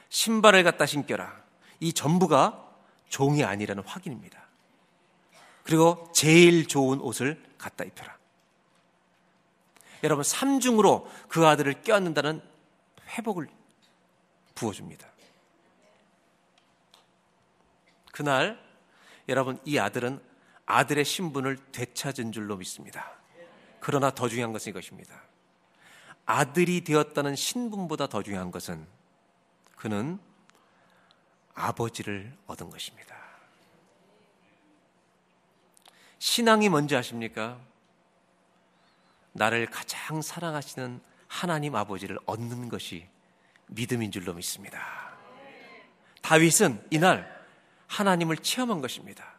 신발을 0.10 0.64
갖다 0.64 0.86
신겨라. 0.86 1.42
이 1.80 1.94
전부가 1.94 2.70
종이 3.08 3.44
아니라는 3.44 3.84
확인입니다. 3.84 4.44
그리고 5.64 6.12
제일 6.14 6.68
좋은 6.68 7.00
옷을 7.00 7.42
갖다 7.58 7.86
입혀라. 7.86 8.18
여러분, 10.04 10.24
삼중으로 10.24 11.10
그 11.30 11.48
아들을 11.48 11.82
껴안는다는 11.82 12.42
회복을 13.08 13.48
부어줍니다. 14.56 15.08
그날 18.12 18.62
여러분 19.28 19.60
이 19.66 19.78
아들은 19.78 20.22
아들의 20.66 21.04
신분을 21.06 21.58
되찾은 21.72 22.32
줄로 22.32 22.58
믿습니다. 22.58 23.12
그러나 23.80 24.12
더 24.12 24.30
중요한 24.30 24.54
것은 24.54 24.70
이것입니다. 24.72 25.22
아들이 26.26 26.84
되었다는 26.84 27.36
신분보다 27.36 28.08
더 28.08 28.24
중요한 28.24 28.52
것은 28.52 28.88
그는 29.76 30.20
아버지를 31.54 32.34
얻은 32.48 32.70
것입니다. 32.70 33.16
신앙이 36.20 36.70
뭔지 36.70 36.96
아십니까? 36.96 37.60
나를 39.34 39.66
가장 39.66 40.22
사랑하시는 40.22 41.02
하나님 41.28 41.76
아버지를 41.76 42.18
얻는 42.26 42.70
것이 42.70 43.06
믿음인 43.68 44.12
줄로 44.12 44.34
믿습니다. 44.34 45.14
다윗은 46.22 46.88
이날 46.92 47.43
하나님을 47.88 48.38
체험한 48.38 48.82
것입니다. 48.82 49.34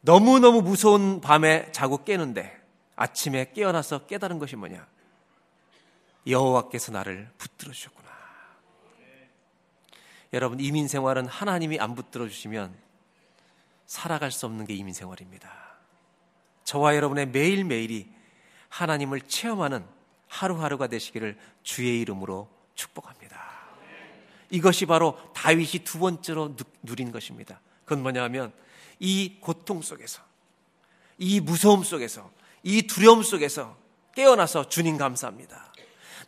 너무너무 0.00 0.62
무서운 0.62 1.20
밤에 1.20 1.70
자고 1.72 2.04
깨는데 2.04 2.58
아침에 2.96 3.52
깨어나서 3.52 4.06
깨달은 4.06 4.38
것이 4.38 4.56
뭐냐? 4.56 4.86
여호와께서 6.26 6.92
나를 6.92 7.30
붙들어 7.38 7.72
주셨구나. 7.72 8.08
여러분 10.32 10.60
이민 10.60 10.86
생활은 10.86 11.26
하나님이 11.26 11.80
안 11.80 11.94
붙들어 11.94 12.28
주시면 12.28 12.74
살아갈 13.86 14.30
수 14.30 14.46
없는 14.46 14.66
게 14.66 14.74
이민 14.74 14.94
생활입니다. 14.94 15.50
저와 16.64 16.94
여러분의 16.94 17.26
매일매일이 17.26 18.08
하나님을 18.68 19.22
체험하는 19.22 19.84
하루하루가 20.28 20.86
되시기를 20.86 21.36
주의 21.64 22.00
이름으로 22.00 22.48
축복합니다. 22.76 23.19
이것이 24.50 24.86
바로 24.86 25.18
다윗이 25.34 25.84
두 25.84 25.98
번째로 25.98 26.54
누린 26.82 27.12
것입니다. 27.12 27.60
그건 27.84 28.02
뭐냐 28.02 28.22
하면 28.24 28.52
이 28.98 29.36
고통 29.40 29.82
속에서, 29.82 30.22
이 31.18 31.40
무서움 31.40 31.82
속에서, 31.82 32.30
이 32.62 32.82
두려움 32.82 33.22
속에서 33.22 33.76
깨어나서 34.14 34.68
주님 34.68 34.96
감사합니다. 34.98 35.72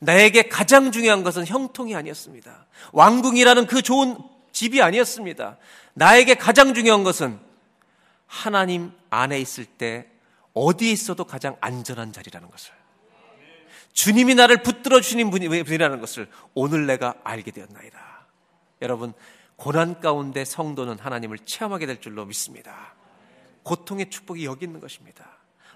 나에게 0.00 0.48
가장 0.48 0.90
중요한 0.90 1.22
것은 1.22 1.46
형통이 1.46 1.94
아니었습니다. 1.94 2.66
왕궁이라는 2.92 3.66
그 3.66 3.82
좋은 3.82 4.16
집이 4.50 4.82
아니었습니다. 4.82 5.58
나에게 5.94 6.34
가장 6.34 6.74
중요한 6.74 7.04
것은 7.04 7.38
하나님 8.26 8.92
안에 9.10 9.40
있을 9.40 9.64
때 9.64 10.06
어디에 10.54 10.90
있어도 10.90 11.24
가장 11.24 11.56
안전한 11.60 12.12
자리라는 12.12 12.50
것을. 12.50 12.72
주님이 13.92 14.34
나를 14.34 14.62
붙들어 14.62 15.00
주신 15.00 15.30
분이라는 15.30 16.00
것을 16.00 16.28
오늘 16.54 16.86
내가 16.86 17.14
알게 17.24 17.50
되었나이다. 17.50 18.11
여러분, 18.82 19.14
고난 19.56 20.00
가운데 20.00 20.44
성도는 20.44 20.98
하나님을 20.98 21.38
체험하게 21.38 21.86
될 21.86 22.00
줄로 22.00 22.26
믿습니다. 22.26 22.94
고통의 23.62 24.10
축복이 24.10 24.44
여기 24.44 24.66
있는 24.66 24.80
것입니다. 24.80 25.24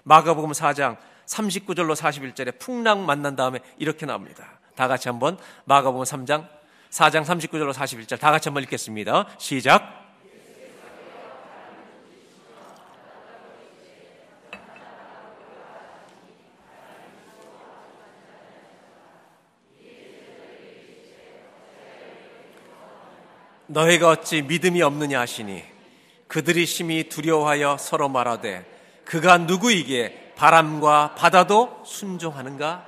마가복음 0.03 0.51
4장 0.51 0.97
39절로 1.25 1.95
41절에 1.95 2.59
풍랑 2.59 3.05
만난 3.05 3.35
다음에 3.35 3.59
이렇게 3.77 4.05
나옵니다. 4.05 4.59
다 4.75 4.87
같이 4.87 5.09
한번 5.09 5.37
마가복음 5.65 6.03
3장 6.03 6.47
4장 6.89 7.25
39절로 7.25 7.73
41절 7.73 8.19
다 8.19 8.31
같이 8.31 8.49
한번 8.49 8.63
읽겠습니다. 8.63 9.27
시작. 9.37 10.06
너희가 23.67 24.09
어찌 24.09 24.41
믿음이 24.41 24.81
없느냐 24.81 25.19
하시니 25.19 25.63
그들이 26.27 26.65
심히 26.65 27.09
두려워하여 27.09 27.77
서로 27.77 28.09
말하되 28.09 28.65
그가 29.05 29.37
누구이기에 29.37 30.33
바람과 30.35 31.15
바다도 31.15 31.83
순종하는가? 31.85 32.87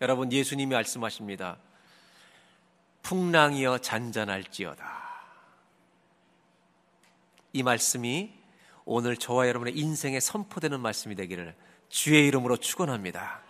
여러분 0.00 0.32
예수님이 0.32 0.74
말씀하십니다. 0.74 1.58
풍랑이여 3.02 3.78
잔잔할지어다. 3.78 5.02
이 7.52 7.62
말씀이 7.62 8.32
오늘 8.84 9.16
저와 9.16 9.48
여러분의 9.48 9.76
인생에 9.76 10.20
선포되는 10.20 10.80
말씀이 10.80 11.14
되기를 11.14 11.54
주의 11.88 12.26
이름으로 12.26 12.56
축원합니다. 12.56 13.42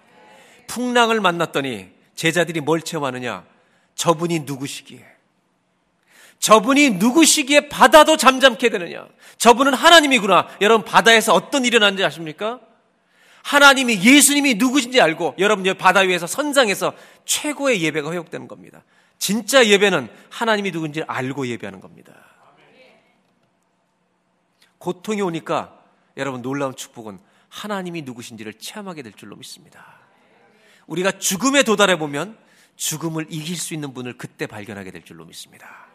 풍랑을 0.66 1.20
만났더니 1.20 1.92
제자들이 2.14 2.60
뭘 2.60 2.82
체험하느냐? 2.82 3.46
저분이 3.94 4.40
누구시기에? 4.40 5.11
저분이 6.42 6.90
누구시기에 6.90 7.68
바다도 7.68 8.16
잠잠케 8.16 8.68
되느냐? 8.68 9.06
저분은 9.38 9.74
하나님이구나. 9.74 10.48
여러분 10.60 10.84
바다에서 10.84 11.34
어떤 11.34 11.64
일이 11.64 11.76
일어난지 11.76 12.04
아십니까? 12.04 12.58
하나님이 13.44 14.02
예수님이 14.02 14.54
누구신지 14.54 15.00
알고 15.00 15.36
여러분 15.38 15.72
바다 15.78 16.00
위에서 16.00 16.26
선상에서 16.26 16.94
최고의 17.26 17.80
예배가 17.82 18.10
회복되는 18.10 18.48
겁니다. 18.48 18.82
진짜 19.18 19.64
예배는 19.64 20.08
하나님이 20.30 20.72
누군지 20.72 21.04
알고 21.06 21.46
예배하는 21.46 21.80
겁니다. 21.80 22.12
고통이 24.78 25.22
오니까 25.22 25.78
여러분 26.16 26.42
놀라운 26.42 26.74
축복은 26.74 27.20
하나님이 27.50 28.02
누구신지를 28.02 28.54
체험하게 28.54 29.02
될 29.02 29.12
줄로 29.12 29.36
믿습니다. 29.36 30.00
우리가 30.88 31.20
죽음에 31.20 31.62
도달해 31.62 31.96
보면 32.00 32.36
죽음을 32.74 33.26
이길 33.30 33.56
수 33.56 33.74
있는 33.74 33.94
분을 33.94 34.18
그때 34.18 34.48
발견하게 34.48 34.90
될 34.90 35.04
줄로 35.04 35.24
믿습니다. 35.24 35.91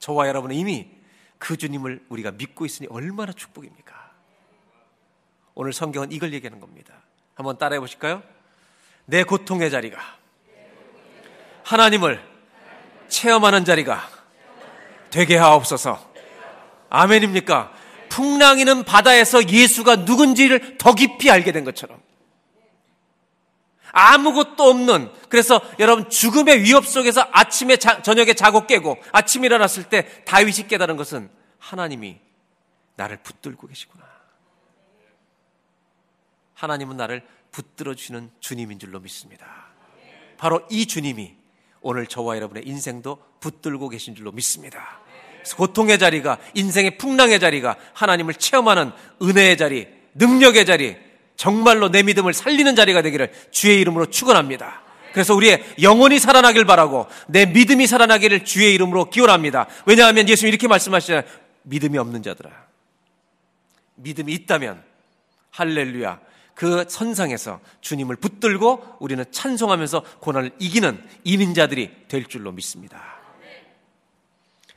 저와 0.00 0.26
여러분은 0.28 0.56
이미 0.56 0.88
그 1.38 1.56
주님을 1.56 2.04
우리가 2.08 2.32
믿고 2.32 2.66
있으니 2.66 2.88
얼마나 2.90 3.32
축복입니까? 3.32 4.10
오늘 5.54 5.72
성경은 5.72 6.10
이걸 6.10 6.32
얘기하는 6.32 6.58
겁니다. 6.58 6.94
한번 7.34 7.58
따라해 7.58 7.78
보실까요? 7.80 8.22
내 9.04 9.24
고통의 9.24 9.70
자리가 9.70 9.98
하나님을 11.64 12.22
체험하는 13.08 13.64
자리가 13.64 14.08
되게 15.10 15.36
하옵소서. 15.36 16.10
아멘입니까? 16.88 17.72
풍랑이는 18.08 18.84
바다에서 18.84 19.48
예수가 19.48 19.96
누군지를 19.96 20.78
더 20.78 20.94
깊이 20.94 21.30
알게 21.30 21.52
된 21.52 21.64
것처럼 21.64 22.00
아무것도 23.92 24.62
없는 24.62 25.10
그래서 25.28 25.60
여러분 25.78 26.08
죽음의 26.08 26.62
위협 26.62 26.86
속에서 26.86 27.26
아침에 27.32 27.76
자, 27.76 28.02
저녁에 28.02 28.34
자고 28.34 28.66
깨고 28.66 28.98
아침 29.12 29.44
일어났을 29.44 29.84
때 29.84 30.24
다윗이 30.24 30.68
깨달은 30.68 30.96
것은 30.96 31.30
하나님이 31.58 32.18
나를 32.96 33.18
붙들고 33.22 33.66
계시구나. 33.66 34.04
하나님은 36.54 36.96
나를 36.96 37.22
붙들어 37.50 37.94
주시는 37.94 38.30
주님인 38.40 38.78
줄로 38.78 39.00
믿습니다. 39.00 39.46
바로 40.36 40.66
이 40.70 40.86
주님이 40.86 41.34
오늘 41.80 42.06
저와 42.06 42.36
여러분의 42.36 42.66
인생도 42.66 43.22
붙들고 43.40 43.88
계신 43.88 44.14
줄로 44.14 44.32
믿습니다. 44.32 45.00
고통의 45.56 45.98
자리가 45.98 46.38
인생의 46.54 46.98
풍랑의 46.98 47.40
자리가 47.40 47.76
하나님을 47.94 48.34
체험하는 48.34 48.92
은혜의 49.22 49.56
자리, 49.56 49.88
능력의 50.14 50.66
자리, 50.66 50.96
정말로 51.40 51.90
내 51.90 52.02
믿음을 52.02 52.34
살리는 52.34 52.76
자리가 52.76 53.00
되기를 53.00 53.32
주의 53.50 53.80
이름으로 53.80 54.10
축원합니다. 54.10 54.82
그래서 55.14 55.34
우리의 55.34 55.64
영혼이 55.80 56.18
살아나길 56.18 56.66
바라고 56.66 57.06
내 57.28 57.46
믿음이 57.46 57.86
살아나기를 57.86 58.44
주의 58.44 58.74
이름으로 58.74 59.08
기원합니다. 59.08 59.66
왜냐하면 59.86 60.28
예수님 60.28 60.50
이렇게 60.50 60.68
말씀하시잖아요. 60.68 61.24
믿음이 61.62 61.96
없는 61.96 62.22
자들아. 62.22 62.50
믿음이 63.94 64.34
있다면 64.34 64.84
할렐루야. 65.52 66.20
그 66.52 66.84
선상에서 66.86 67.60
주님을 67.80 68.16
붙들고 68.16 68.98
우리는 69.00 69.24
찬송하면서 69.30 70.02
고난을 70.20 70.50
이기는 70.58 71.02
이민자들이 71.24 71.90
될 72.08 72.26
줄로 72.26 72.52
믿습니다. 72.52 73.02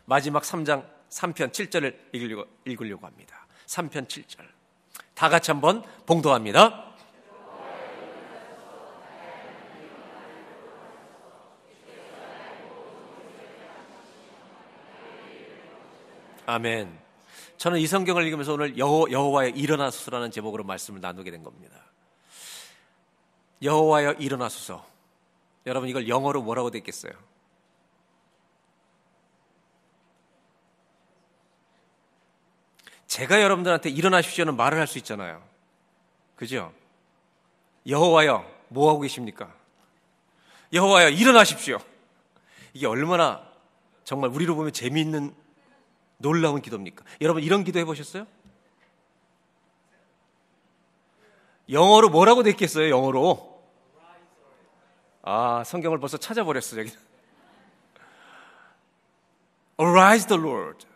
마지막 0.05 0.43
3장 0.43 0.85
3편 1.09 1.51
7절을 1.51 1.93
읽으려고, 2.13 2.45
읽으려고 2.63 3.05
합니다. 3.05 3.45
3편 3.67 4.07
7절. 4.07 4.62
다 5.23 5.29
같이 5.29 5.51
한번 5.51 5.81
봉도합니다. 6.05 6.83
아멘. 16.45 16.99
저는 17.55 17.79
이 17.79 17.87
성경을 17.87 18.25
읽으면서 18.25 18.51
오늘 18.51 18.77
여호, 18.77 19.09
여호와의 19.09 19.53
일어나소서라는 19.55 20.29
제목으로 20.29 20.65
말씀을 20.65 20.99
나누게 20.99 21.31
된 21.31 21.41
겁니다. 21.41 21.77
여호와여 23.61 24.15
일어나소서. 24.19 24.85
여러분 25.65 25.87
이걸 25.87 26.09
영어로 26.09 26.41
뭐라고 26.41 26.69
됐겠어요? 26.69 27.13
제가 33.13 33.41
여러분들한테 33.43 33.91
일어나십시오는 33.91 34.55
말을 34.57 34.79
할 34.79 34.87
수 34.87 34.97
있잖아요. 34.97 35.43
그죠? 36.35 36.73
여호와여 37.87 38.43
뭐 38.69 38.89
하고 38.89 39.01
계십니까? 39.01 39.53
여호와여 40.73 41.09
일어나십시오. 41.09 41.77
이게 42.73 42.87
얼마나 42.87 43.47
정말 44.03 44.31
우리로 44.31 44.55
보면 44.55 44.73
재미있는 44.73 45.35
놀라운 46.17 46.59
기도입니까? 46.59 47.05
여러분 47.21 47.43
이런 47.43 47.63
기도 47.63 47.77
해 47.77 47.85
보셨어요? 47.85 48.25
영어로 51.69 52.09
뭐라고 52.09 52.41
됐겠어요? 52.41 52.89
영어로 52.89 53.61
아 55.21 55.63
성경을 55.63 55.99
벌써 55.99 56.17
찾아버렸어 56.17 56.79
여기. 56.79 56.91
Arise 59.79 60.27
the 60.27 60.41
Lord. 60.41 60.92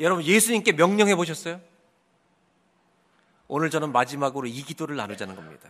여러분 0.00 0.24
예수님께 0.24 0.72
명령해 0.72 1.14
보셨어요? 1.16 1.60
오늘 3.48 3.70
저는 3.70 3.92
마지막으로 3.92 4.46
이 4.46 4.62
기도를 4.62 4.96
나누자는 4.96 5.36
겁니다. 5.36 5.68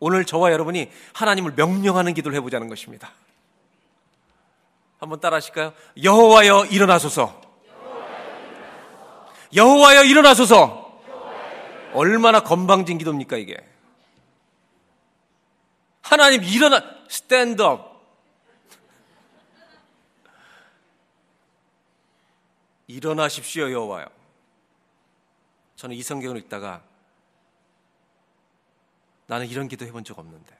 오늘 0.00 0.24
저와 0.24 0.50
여러분이 0.52 0.90
하나님을 1.12 1.52
명령하는 1.54 2.14
기도를 2.14 2.36
해보자는 2.38 2.68
것입니다. 2.68 3.12
한번 4.98 5.20
따라 5.20 5.36
하실까요? 5.36 5.72
여호와여 6.02 6.66
일어나소서. 6.66 7.40
여호와여 9.54 10.04
일어나소서. 10.04 10.82
얼마나 11.92 12.40
건방진 12.40 12.98
기도입니까 12.98 13.36
이게? 13.36 13.56
하나님 16.00 16.42
일어나 16.42 16.82
스탠드업. 17.08 17.91
일어나십시오 22.92 23.70
여호와여. 23.70 24.06
저는 25.76 25.96
이 25.96 26.02
성경을 26.02 26.36
읽다가 26.38 26.82
나는 29.26 29.46
이런 29.46 29.66
기도 29.66 29.86
해본 29.86 30.04
적 30.04 30.18
없는데 30.18 30.56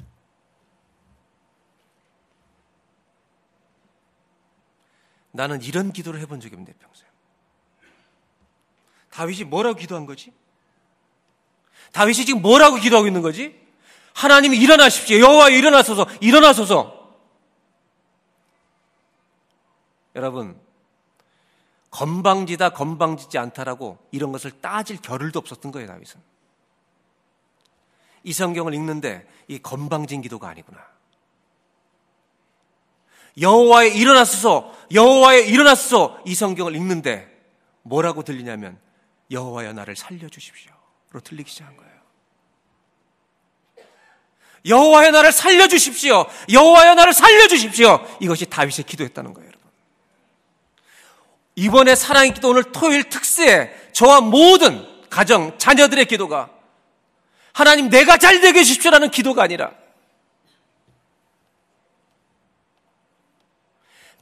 나는 5.32 5.62
이런 5.62 5.92
기도를 5.92 6.20
해본 6.20 6.40
적이 6.40 6.56
없는데 6.56 6.72
평생. 6.78 7.06
다윗이 9.10 9.44
뭐라고 9.44 9.78
기도한 9.78 10.06
거지? 10.06 10.32
다윗이 11.92 12.24
지금 12.24 12.40
뭐라고 12.40 12.76
기도하고 12.76 13.06
있는 13.06 13.20
거지? 13.20 13.60
하나님이 14.14 14.56
일어나십시오. 14.58 15.20
여호와 15.20 15.50
일어나소서. 15.50 16.06
일어나소서. 16.20 17.02
여러분 20.14 20.60
건방지다 21.92 22.70
건방지지 22.70 23.38
않다라고 23.38 23.98
이런 24.10 24.32
것을 24.32 24.50
따질 24.60 25.00
겨를도 25.00 25.38
없었던 25.38 25.70
거예요 25.70 25.86
다윗은. 25.86 26.20
이 28.24 28.32
성경을 28.32 28.74
읽는데 28.74 29.28
이 29.46 29.58
건방진 29.60 30.22
기도가 30.22 30.48
아니구나. 30.48 30.80
여호와에 33.38 33.88
일어났소서 33.88 34.74
여호와에 34.92 35.42
일어났소 35.42 36.18
이 36.26 36.34
성경을 36.34 36.74
읽는데 36.76 37.28
뭐라고 37.82 38.22
들리냐면 38.22 38.78
여호와여 39.30 39.72
나를 39.74 39.94
살려주십시오로 39.94 41.20
들리기 41.22 41.50
시작한 41.50 41.76
거예요. 41.76 41.92
여호와여 44.64 45.10
나를 45.10 45.32
살려주십시오. 45.32 46.26
여호와여 46.50 46.94
나를 46.94 47.12
살려주십시오. 47.12 48.00
이것이 48.20 48.46
다윗의 48.46 48.84
기도였다는 48.86 49.34
거예요. 49.34 49.51
이번에 51.54 51.94
사랑의 51.94 52.34
기도 52.34 52.50
오늘 52.50 52.64
토요일 52.64 53.04
특세 53.04 53.74
저와 53.92 54.20
모든 54.20 54.86
가정 55.10 55.58
자녀들의 55.58 56.06
기도가 56.06 56.50
하나님 57.52 57.90
내가 57.90 58.16
잘 58.16 58.40
되게 58.40 58.60
해주십시오라는 58.60 59.10
기도가 59.10 59.42
아니라 59.42 59.72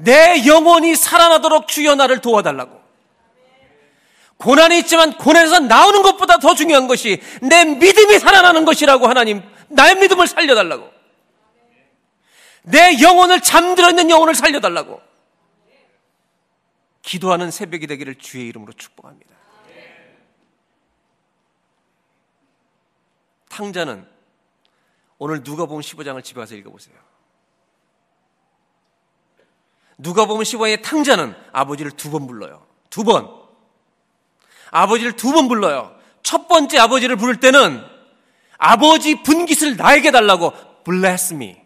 내 0.02 0.46
영혼이 0.46 0.96
살아나도록 0.96 1.68
주여 1.68 1.94
나를 1.94 2.20
도와달라고. 2.20 2.80
고난이 4.38 4.78
있지만 4.78 5.18
고난에서 5.18 5.60
나오는 5.60 6.00
것보다 6.02 6.38
더 6.38 6.54
중요한 6.54 6.88
것이 6.88 7.20
내 7.42 7.66
믿음이 7.66 8.18
살아나는 8.18 8.64
것이라고 8.64 9.06
하나님 9.06 9.42
나의 9.68 9.96
믿음을 9.96 10.26
살려달라고. 10.26 10.90
내 12.62 13.00
영혼을 13.02 13.42
잠들어 13.42 13.90
있는 13.90 14.08
영혼을 14.08 14.34
살려달라고. 14.34 15.09
기도하는 17.02 17.50
새벽이 17.50 17.86
되기를 17.86 18.16
주의 18.16 18.46
이름으로 18.48 18.72
축복합니다. 18.72 19.34
탕자는 23.48 24.06
오늘 25.18 25.42
누가 25.42 25.66
보면 25.66 25.82
15장을 25.82 26.22
집에 26.24 26.40
가서 26.40 26.54
읽어보세요. 26.54 26.96
누가 29.98 30.24
보면 30.24 30.44
15장의 30.44 30.82
탕자는 30.82 31.34
아버지를 31.52 31.90
두 31.92 32.10
번 32.10 32.26
불러요. 32.26 32.66
두 32.88 33.04
번. 33.04 33.28
아버지를 34.70 35.16
두 35.16 35.32
번 35.32 35.48
불러요. 35.48 35.94
첫 36.22 36.48
번째 36.48 36.78
아버지를 36.78 37.16
부를 37.16 37.40
때는 37.40 37.84
아버지 38.56 39.22
분깃을 39.22 39.76
나에게 39.76 40.10
달라고 40.10 40.52
bless 40.84 41.34
me. 41.34 41.60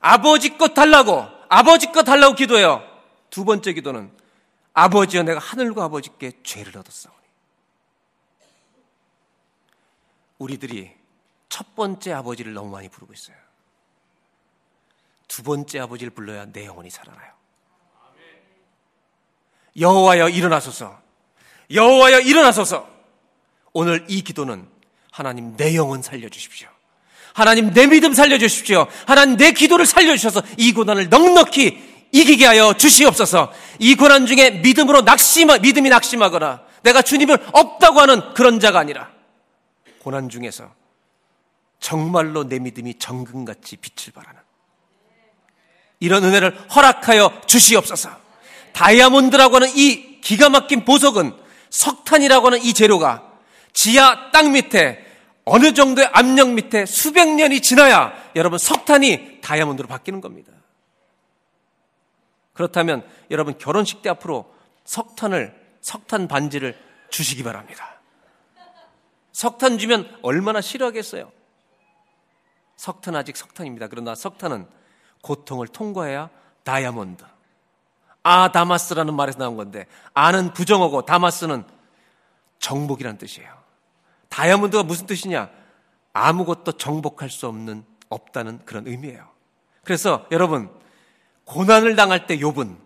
아버지 0.00 0.56
것 0.58 0.74
달라고 0.74 1.33
아버지 1.54 1.92
것 1.92 2.02
달라고 2.02 2.34
기도해요. 2.34 2.82
두 3.30 3.44
번째 3.44 3.72
기도는 3.72 4.10
아버지여 4.72 5.22
내가 5.22 5.38
하늘과 5.38 5.84
아버지께 5.84 6.32
죄를 6.42 6.76
얻었사오니. 6.76 7.24
우리들이 10.38 10.92
첫 11.48 11.76
번째 11.76 12.12
아버지를 12.12 12.54
너무 12.54 12.70
많이 12.70 12.88
부르고 12.88 13.12
있어요. 13.12 13.36
두 15.28 15.44
번째 15.44 15.78
아버지를 15.78 16.10
불러야 16.10 16.44
내 16.46 16.66
영혼이 16.66 16.90
살아나요. 16.90 17.32
여호와여 19.78 20.30
일어나소서. 20.30 21.00
여호와여 21.72 22.20
일어나소서. 22.20 22.92
오늘 23.72 24.04
이 24.08 24.22
기도는 24.22 24.68
하나님 25.12 25.56
내 25.56 25.76
영혼 25.76 26.02
살려 26.02 26.28
주십시오. 26.28 26.68
하나님 27.34 27.72
내 27.74 27.86
믿음 27.86 28.14
살려 28.14 28.38
주십시오. 28.38 28.86
하나님 29.06 29.36
내 29.36 29.50
기도를 29.50 29.86
살려 29.86 30.16
주셔서 30.16 30.40
이 30.56 30.72
고난을 30.72 31.08
넉넉히 31.10 31.94
이기게 32.12 32.46
하여 32.46 32.74
주시옵소서. 32.74 33.52
이 33.80 33.96
고난 33.96 34.24
중에 34.26 34.50
믿음으로 34.62 35.02
낙심 35.02 35.48
믿음이 35.60 35.88
낙심하거나 35.88 36.62
내가 36.84 37.02
주님을 37.02 37.36
없다고 37.52 38.00
하는 38.00 38.34
그런 38.34 38.60
자가 38.60 38.78
아니라 38.78 39.10
고난 39.98 40.28
중에서 40.28 40.70
정말로 41.80 42.48
내 42.48 42.60
믿음이 42.60 43.00
정금같이 43.00 43.78
빛을 43.78 44.12
발하는 44.14 44.40
이런 45.98 46.22
은혜를 46.22 46.56
허락하여 46.74 47.42
주시옵소서. 47.46 48.10
다이아몬드라고 48.74 49.56
하는 49.56 49.68
이 49.76 50.20
기가 50.20 50.50
막힌 50.50 50.84
보석은 50.84 51.34
석탄이라고 51.70 52.46
하는 52.46 52.62
이 52.62 52.72
재료가 52.74 53.24
지하 53.72 54.30
땅 54.30 54.52
밑에 54.52 55.03
어느 55.44 55.74
정도의 55.74 56.08
압력 56.12 56.50
밑에 56.50 56.86
수백 56.86 57.28
년이 57.28 57.60
지나야 57.60 58.12
여러분 58.34 58.58
석탄이 58.58 59.40
다이아몬드로 59.42 59.88
바뀌는 59.88 60.20
겁니다. 60.20 60.52
그렇다면 62.54 63.06
여러분 63.30 63.58
결혼식 63.58 64.00
때 64.00 64.08
앞으로 64.08 64.52
석탄을 64.84 65.54
석탄 65.80 66.28
반지를 66.28 66.78
주시기 67.10 67.42
바랍니다. 67.42 68.00
석탄 69.32 69.78
주면 69.78 70.18
얼마나 70.22 70.60
싫어하겠어요? 70.60 71.30
석탄 72.76 73.16
아직 73.16 73.36
석탄입니다. 73.36 73.88
그러나 73.88 74.14
석탄은 74.14 74.66
고통을 75.22 75.68
통과해야 75.68 76.30
다이아몬드. 76.62 77.24
아다마스라는 78.22 79.14
말에서 79.14 79.38
나온 79.38 79.56
건데 79.56 79.86
아는 80.14 80.52
부정어고 80.54 81.02
다마스는 81.02 81.64
정복이라는 82.58 83.18
뜻이에요. 83.18 83.63
다이아몬드가 84.34 84.82
무슨 84.82 85.06
뜻이냐? 85.06 85.48
아무것도 86.12 86.72
정복할 86.72 87.30
수 87.30 87.46
없는 87.46 87.84
없다는 88.08 88.60
그런 88.64 88.84
의미예요. 88.88 89.28
그래서 89.84 90.26
여러분 90.32 90.70
고난을 91.44 91.94
당할 91.94 92.26
때 92.26 92.36
욥은 92.38 92.76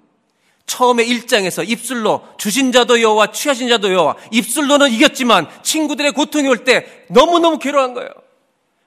처음에 0.67 1.07
1장에서 1.07 1.67
입술로 1.67 2.29
주신 2.37 2.71
자도 2.71 3.01
여호와 3.01 3.33
취하신 3.33 3.71
자도 3.71 3.91
여호와 3.95 4.17
입술로는 4.31 4.91
이겼지만 4.91 5.49
친구들의 5.63 6.13
고통이 6.13 6.47
올 6.49 6.65
때 6.65 7.07
너무너무 7.09 7.59
괴로운 7.59 7.95
거예요. 7.95 8.11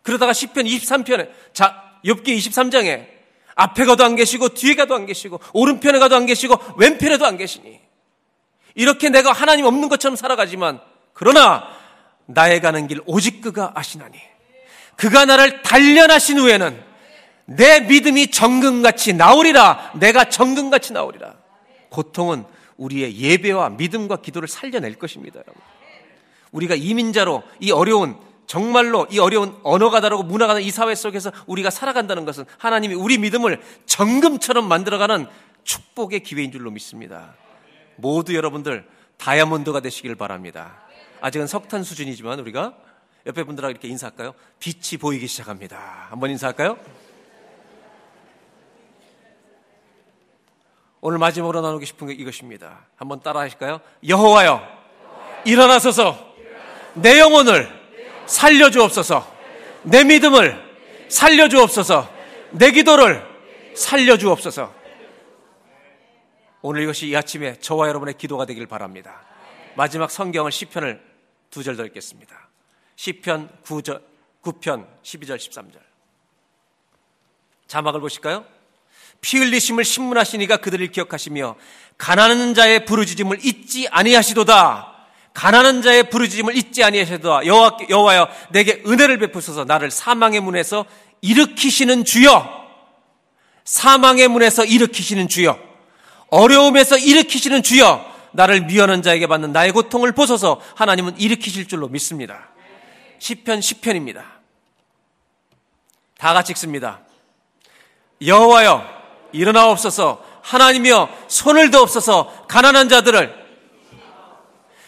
그러다가 0.04 0.32
10편 0.32 0.68
23편에 0.68 1.32
자 1.54 1.98
욥기 2.06 2.28
23장에 2.28 3.08
앞에 3.56 3.86
가도 3.86 4.06
안 4.06 4.16
계시고 4.16 4.50
뒤에 4.50 4.76
가도 4.76 4.94
안 4.94 5.08
계시고 5.08 5.40
오른편에 5.54 5.98
가도 5.98 6.16
안 6.16 6.28
계시고 6.28 6.60
왼편에도 6.78 7.26
안 7.26 7.38
계시니 7.38 7.80
이렇게 8.76 9.10
내가 9.10 9.32
하나님 9.32 9.66
없는 9.66 9.90
것처럼 9.90 10.16
살아가지만 10.16 10.80
그러나 11.14 11.81
나의 12.34 12.62
가는 12.62 12.88
길 12.88 13.02
오직 13.06 13.42
그가 13.42 13.72
아시나니 13.76 14.18
그가 14.96 15.26
나를 15.26 15.62
단련하신 15.62 16.40
후에는 16.40 16.84
내 17.46 17.82
믿음이 17.82 18.32
정금같이 18.32 19.14
나오리라 19.14 19.92
내가 19.96 20.26
정금같이 20.26 20.94
나오리라 20.94 21.36
고통은 21.90 22.46
우리의 22.78 23.18
예배와 23.18 23.70
믿음과 23.72 24.18
기도를 24.18 24.48
살려낼 24.48 24.96
것입니다 24.96 25.40
여러분 25.40 25.62
우리가 26.52 26.76
이민자로 26.76 27.44
이 27.60 27.72
어려운 27.72 28.18
정말로 28.52 29.08
이 29.10 29.18
어려운 29.18 29.58
언어가 29.64 30.02
다르고 30.02 30.24
문화가 30.24 30.54
다른 30.54 30.68
이 30.68 30.72
사회 30.72 30.94
속에서 30.94 31.32
우리가 31.48 31.70
살아간다는 31.70 32.26
것은 32.26 32.44
하나님이 32.58 32.96
우리 32.96 33.18
믿음을 33.18 33.62
정금처럼 33.86 34.68
만들어가는 34.68 35.26
축복의 35.64 36.22
기회인 36.24 36.52
줄로 36.52 36.70
믿습니다. 36.72 37.34
모두 37.96 38.36
여러분들 38.36 38.86
다이아몬드가 39.18 39.80
되시길 39.80 40.16
바랍니다. 40.16 40.82
아직은 41.22 41.48
석탄 41.48 41.84
수준이지만 41.84 42.40
우리가 42.40 42.74
옆에 43.26 43.44
분들하고 43.44 43.72
이렇게 43.72 43.88
인사할까요? 43.88 44.34
빛이 44.60 45.00
보이기 45.00 45.28
시작합니다. 45.28 46.08
한번 46.10 46.32
인사할까요? 46.32 46.78
오늘 51.00 51.18
마지막으로 51.20 51.62
나누고 51.62 51.86
싶은 51.86 52.08
게 52.08 52.14
이것입니다. 52.14 52.86
한번 52.96 53.22
따라 53.22 53.42
하실까요? 53.42 53.82
여호와여, 54.08 54.62
일어나소서 55.46 56.36
내 56.94 57.20
영혼을 57.20 57.70
살려주옵소서. 58.26 59.36
내 59.84 60.04
믿음을 60.04 60.62
살려주옵소서. 61.10 62.10
내 62.52 62.72
기도를 62.72 63.26
살려주옵소서. 63.76 64.74
오늘 66.62 66.84
이것이 66.84 67.08
이 67.08 67.16
아침에 67.16 67.56
저와 67.56 67.88
여러분의 67.88 68.16
기도가 68.16 68.46
되길 68.46 68.68
바랍니다. 68.68 69.22
마지막 69.76 70.12
성경을 70.12 70.52
시편을 70.52 71.11
두 71.52 71.64
절 71.64 71.76
더 71.76 71.86
읽겠습니다. 71.86 72.50
시편 72.96 73.50
9절, 73.66 74.02
9편 74.42 74.88
12절 75.04 75.38
13절. 75.38 75.80
자막을 77.68 78.00
보실까요? 78.00 78.46
피 79.22 79.38
흘리심을 79.38 79.84
신문하시니가 79.86 80.58
그들을 80.58 80.88
기억하시며 80.92 81.56
가난한 81.98 82.54
자의 82.56 82.86
부르짖음을 82.86 83.46
잊지 83.46 83.88
아니하시도다. 83.90 84.88
가난한 85.34 85.82
자의 85.82 86.10
부르짖음을 86.10 86.58
잊지 86.58 86.84
아니하셔도 86.84 87.46
여호와 87.46 87.78
여호와여 87.90 88.28
내게 88.52 88.82
은혜를 88.86 89.20
베푸소서 89.20 89.64
나를 89.66 89.92
사망의 89.92 90.42
문에서 90.42 90.86
일으키시는 91.22 92.04
주여 92.04 92.62
사망의 93.64 94.28
문에서 94.28 94.66
일으키시는 94.66 95.30
주여 95.30 95.58
어려움에서 96.28 96.98
일으키시는 96.98 97.64
주여 97.64 98.11
나를 98.34 98.62
미워하는 98.62 99.02
자에게 99.02 99.28
받는 99.28 99.52
나의 99.52 99.72
고통을 99.72 100.12
보소서 100.14 100.62
하나님은 100.76 101.20
일으키실 101.20 101.68
줄로 101.68 101.88
믿습니다. 101.88 102.50
시편 103.20 103.60
10편입니다. 103.60 104.24
다 106.18 106.34
같이 106.34 106.52
읽습니다. 106.54 107.02
여호와여 108.26 109.02
일어나옵소서 109.32 110.24
하나님이여 110.42 111.10
손을 111.28 111.72
더없어서 111.72 112.46
가난한 112.48 112.90
자들을 112.90 113.42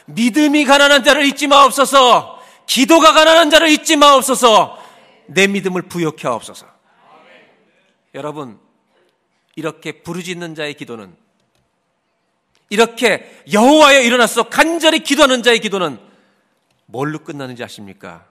믿음이 0.06 0.66
가난한 0.66 1.04
자를 1.04 1.26
잊지 1.26 1.48
마옵소서. 1.48 2.42
기도가 2.66 3.14
가난한 3.14 3.50
자를 3.50 3.70
잊지 3.70 3.96
마옵소서. 3.96 4.78
내 5.28 5.48
믿음을 5.48 5.84
부욕해 5.84 6.28
하옵소서. 6.28 6.66
여러분, 8.14 8.60
이렇게 9.56 10.04
부르짖는 10.04 10.56
자의 10.56 10.74
기도는 10.74 11.16
이렇게 12.70 13.44
여호와여 13.52 14.02
일어나서 14.02 14.50
간절히 14.50 15.00
기도하는 15.00 15.44
자의 15.44 15.60
기도는 15.60 16.00
뭘로 16.86 17.20
끝나는지 17.20 17.64
아십니까? 17.64 18.26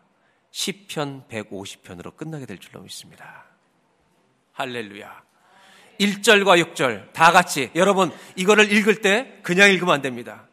10편 0.52 1.28
150편으로 1.28 2.16
끝나게 2.16 2.46
될 2.46 2.58
줄로 2.58 2.82
믿습니다. 2.82 3.44
할렐루야. 4.52 5.22
1절과 6.00 6.74
6절 6.74 7.12
다 7.12 7.32
같이 7.32 7.70
여러분 7.74 8.10
이거를 8.36 8.72
읽을 8.72 9.00
때 9.00 9.38
그냥 9.42 9.70
읽으면 9.70 9.94
안 9.94 10.02
됩니다. 10.02 10.46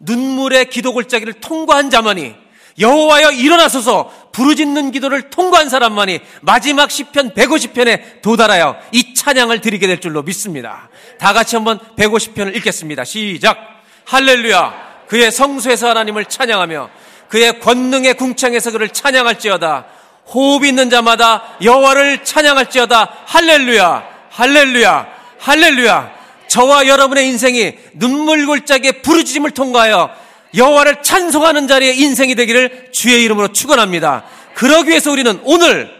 눈물의 0.00 0.70
기도 0.70 0.92
골짜기를 0.92 1.34
통과한 1.34 1.90
자만이 1.90 2.43
여호와여 2.78 3.32
일어나소서 3.32 4.10
부르짖는 4.32 4.90
기도를 4.90 5.30
통과한 5.30 5.68
사람만이 5.68 6.20
마지막 6.40 6.90
시편 6.90 7.34
150편에 7.34 8.20
도달하여 8.20 8.76
이 8.92 9.14
찬양을 9.14 9.60
드리게 9.60 9.86
될 9.86 10.00
줄로 10.00 10.22
믿습니다. 10.22 10.88
다 11.18 11.32
같이 11.32 11.54
한번 11.56 11.78
150편을 11.96 12.56
읽겠습니다. 12.56 13.04
시작. 13.04 13.58
할렐루야. 14.06 15.04
그의 15.08 15.30
성수에서 15.30 15.88
하나님을 15.88 16.24
찬양하며 16.24 16.90
그의 17.28 17.60
권능의 17.60 18.14
궁창에서 18.14 18.72
그를 18.72 18.88
찬양할지어다. 18.88 19.86
호흡 20.26 20.64
있는 20.64 20.90
자마다 20.90 21.56
여호와를 21.62 22.24
찬양할지어다. 22.24 23.18
할렐루야. 23.26 24.04
할렐루야. 24.30 25.06
할렐루야. 25.38 26.14
저와 26.48 26.86
여러분의 26.86 27.28
인생이 27.28 27.74
눈물 27.94 28.46
골짜기에 28.46 29.02
부르짖음을 29.02 29.52
통과하여 29.52 30.23
여호와를 30.56 31.02
찬송하는 31.02 31.66
자리의 31.68 31.98
인생이 31.98 32.34
되기를 32.34 32.90
주의 32.92 33.22
이름으로 33.24 33.48
축원합니다. 33.52 34.24
그러기 34.54 34.90
위해서 34.90 35.10
우리는 35.10 35.40
오늘 35.44 35.90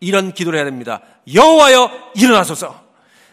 이런 0.00 0.32
기도를 0.32 0.58
해야 0.58 0.64
됩니다. 0.64 1.00
여호와여 1.32 2.12
일어나소서. 2.14 2.80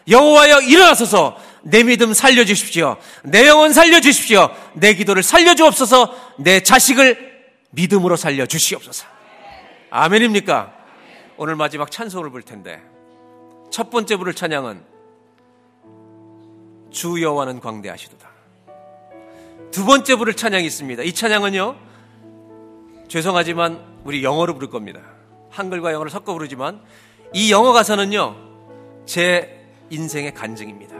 여호와여 0.08 0.60
일어나소서. 0.62 1.40
내 1.62 1.82
믿음 1.82 2.14
살려 2.14 2.44
주십시오. 2.44 2.96
내 3.24 3.48
영혼 3.48 3.72
살려 3.72 4.00
주십시오. 4.00 4.50
내 4.74 4.94
기도를 4.94 5.22
살려 5.22 5.54
주옵소서. 5.54 6.14
내 6.38 6.60
자식을 6.60 7.34
믿음으로 7.70 8.16
살려 8.16 8.46
주시옵소서. 8.46 9.06
아멘입니까? 9.90 10.72
오늘 11.36 11.56
마지막 11.56 11.90
찬송을 11.90 12.30
볼 12.30 12.42
텐데 12.42 12.80
첫 13.70 13.90
번째 13.90 14.16
부를 14.16 14.34
찬양은 14.34 14.82
주 16.90 17.20
여호와는 17.20 17.60
광대하시도다. 17.60 18.35
두 19.70 19.84
번째 19.84 20.16
부를 20.16 20.34
찬양이 20.34 20.64
있습니다. 20.66 21.02
이 21.02 21.12
찬양은요. 21.12 21.76
죄송하지만 23.08 23.80
우리 24.04 24.24
영어로 24.24 24.54
부를 24.54 24.68
겁니다. 24.70 25.00
한글과 25.50 25.92
영어를 25.92 26.10
섞어 26.10 26.32
부르지만 26.32 26.80
이 27.34 27.52
영어 27.52 27.72
가사는요. 27.72 28.36
제 29.04 29.66
인생의 29.90 30.34
간증입니다. 30.34 30.96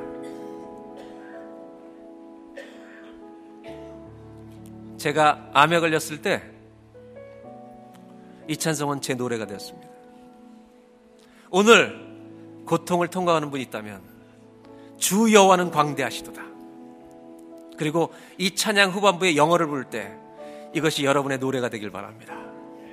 제가 4.99 5.51
암에 5.53 5.81
걸렸을 5.81 6.23
때 6.23 6.57
이 8.49 8.57
찬송은 8.57 9.01
제 9.01 9.15
노래가 9.15 9.47
되었습니다. 9.47 9.89
오늘 11.51 12.07
고통을 12.65 13.09
통과하는 13.09 13.51
분이 13.51 13.63
있다면 13.65 14.03
주 14.99 15.33
여호와는 15.33 15.71
광대하시도다. 15.71 16.46
그리고 17.77 18.13
이 18.39 18.55
찬양 18.55 18.91
후반부에 18.91 19.37
영어를 19.37 19.67
부를 19.67 19.85
때 19.85 20.13
이것이 20.75 21.05
여러분의 21.05 21.39
노래가 21.39 21.69
되길 21.69 21.91
바랍니다. 21.91 22.35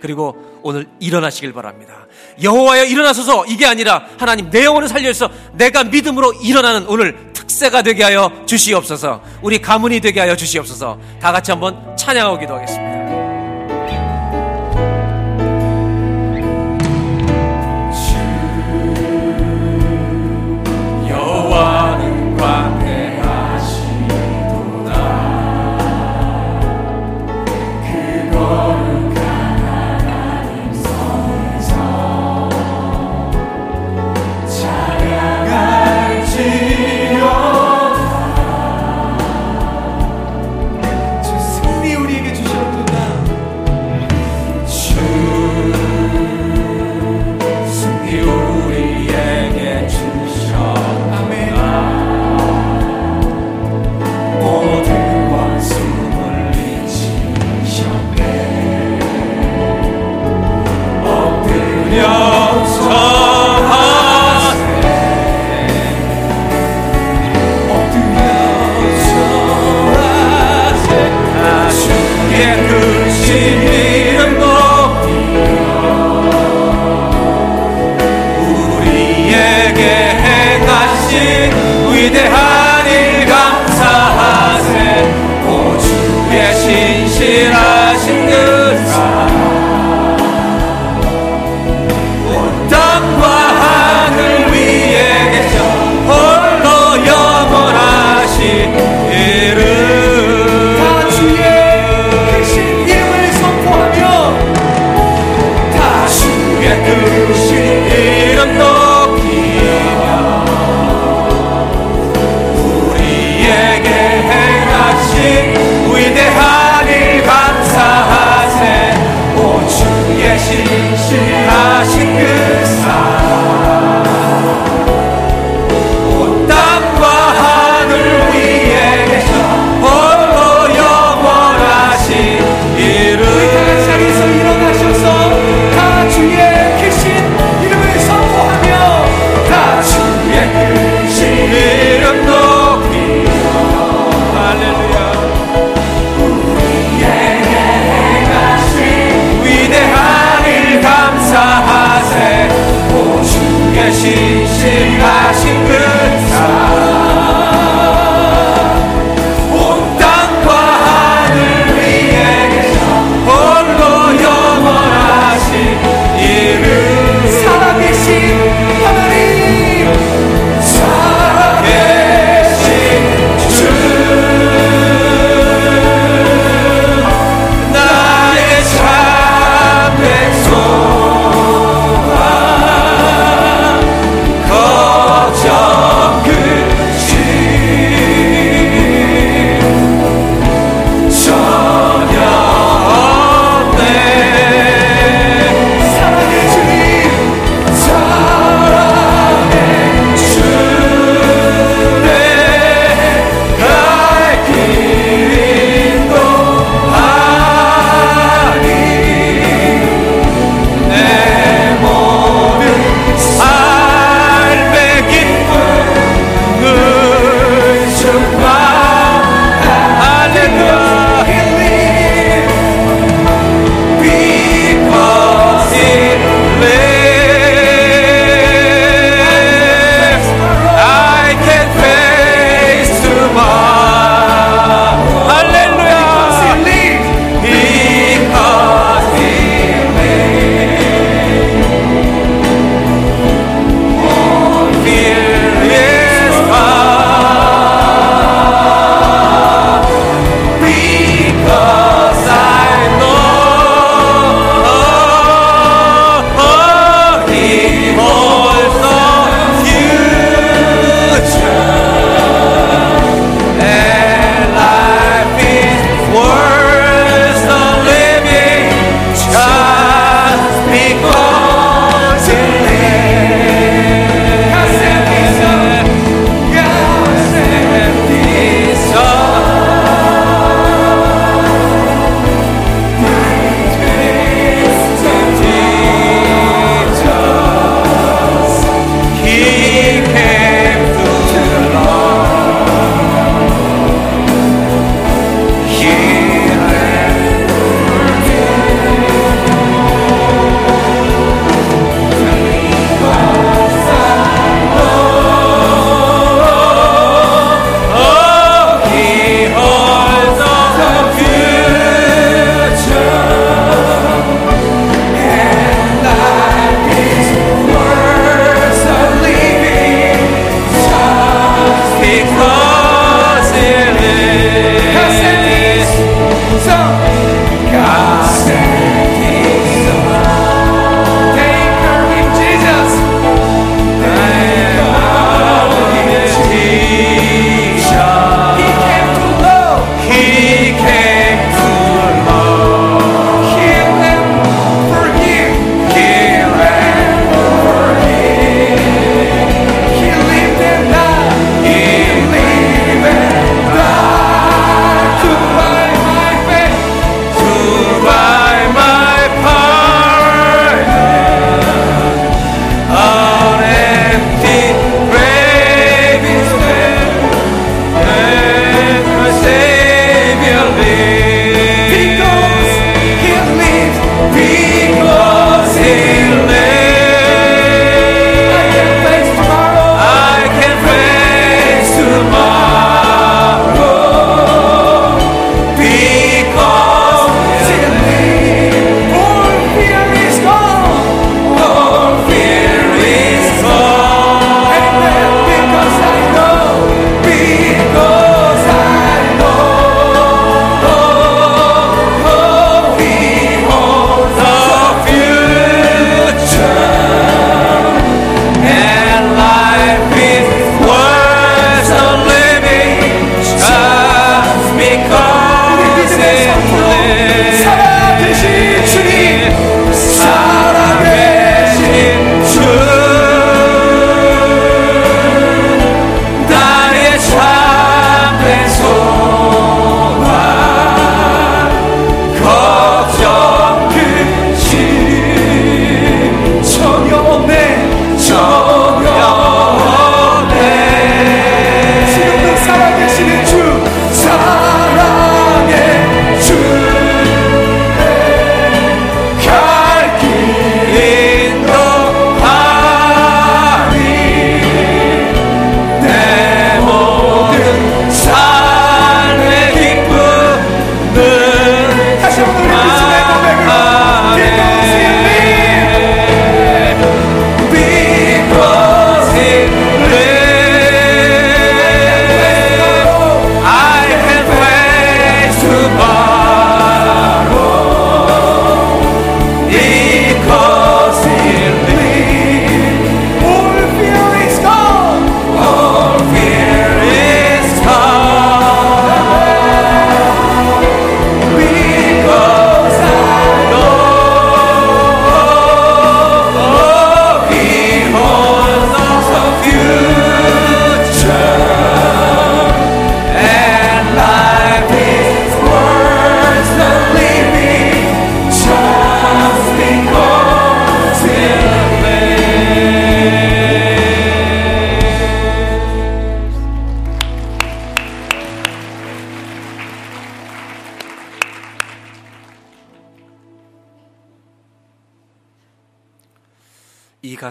그리고 0.01 0.35
오늘 0.63 0.87
일어나시길 0.99 1.53
바랍니다. 1.53 2.07
여호와여 2.41 2.85
일어나소서 2.85 3.45
이게 3.45 3.65
아니라 3.65 4.05
하나님 4.17 4.49
내 4.49 4.65
영혼을 4.65 4.89
살려서 4.89 5.29
내가 5.53 5.85
믿음으로 5.85 6.33
일어나는 6.43 6.85
오늘 6.87 7.31
특세가 7.31 7.83
되게 7.83 8.03
하여 8.03 8.29
주시옵소서. 8.45 9.21
우리 9.41 9.61
가문이 9.61 10.01
되게 10.01 10.19
하여 10.19 10.35
주시옵소서. 10.35 10.99
다 11.21 11.31
같이 11.31 11.51
한번 11.51 11.95
찬양하고 11.95 12.37
기도하겠습니다. 12.39 13.22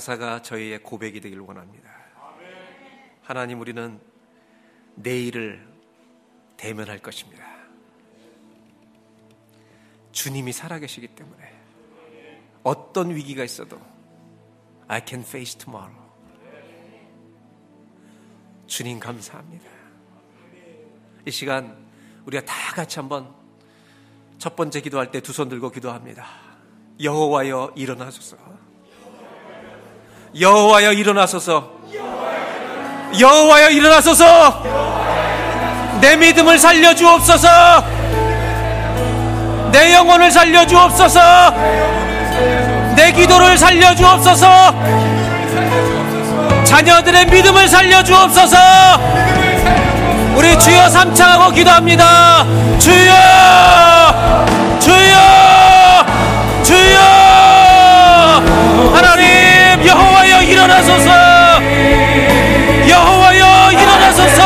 가사가 0.03 0.42
저희의 0.42 0.82
고백이 0.82 1.20
되길 1.20 1.38
원합니다. 1.38 1.88
하나님 3.22 3.61
우리는 3.61 4.00
내일을 4.96 5.64
대면할 6.57 6.98
것입니다. 6.98 7.44
주님이 10.11 10.53
살아계시기 10.53 11.09
때문에 11.09 11.55
어떤 12.64 13.14
위기가 13.14 13.44
있어도 13.44 13.80
I 14.88 15.03
can 15.07 15.22
face 15.22 15.57
tomorrow. 15.57 16.03
주님 18.66 18.98
감사합니다. 18.98 19.70
이 21.26 21.30
시간 21.30 21.86
우리가 22.26 22.44
다 22.44 22.74
같이 22.74 22.98
한번 22.98 23.32
첫 24.38 24.57
번째 24.57 24.80
기도할 24.80 25.12
때 25.12 25.20
두 25.20 25.32
손 25.32 25.48
들고 25.48 25.70
기도합니다. 25.70 26.26
여호와여 27.00 27.74
일어나소서. 27.76 28.62
여호와여 30.39 30.93
일어나소서. 30.93 31.68
여호와여 33.18 33.70
일어나소서. 33.70 34.62
내 36.01 36.16
믿음을 36.16 36.59
살려 36.59 36.95
주옵소서. 36.95 37.49
내 39.70 39.95
영혼을 39.95 40.30
살려 40.30 40.66
주옵소서. 40.66 41.20
내 42.97 43.12
기도를 43.12 43.59
살려 43.59 43.95
주옵소서. 43.95 44.74
자녀들의 46.64 47.26
믿음을 47.26 47.68
살려 47.68 48.03
주옵소서. 48.03 48.57
우리 50.35 50.59
주여 50.59 50.89
삼창하고 50.89 51.53
기도합니다. 51.53 52.47
주여! 52.78 53.12
주여! 54.80 56.07
주여! 56.62 57.01
하나님 58.95 59.41
일어나소서. 60.53 61.11
여호와여 62.88 63.72
일어나소서. 63.72 64.42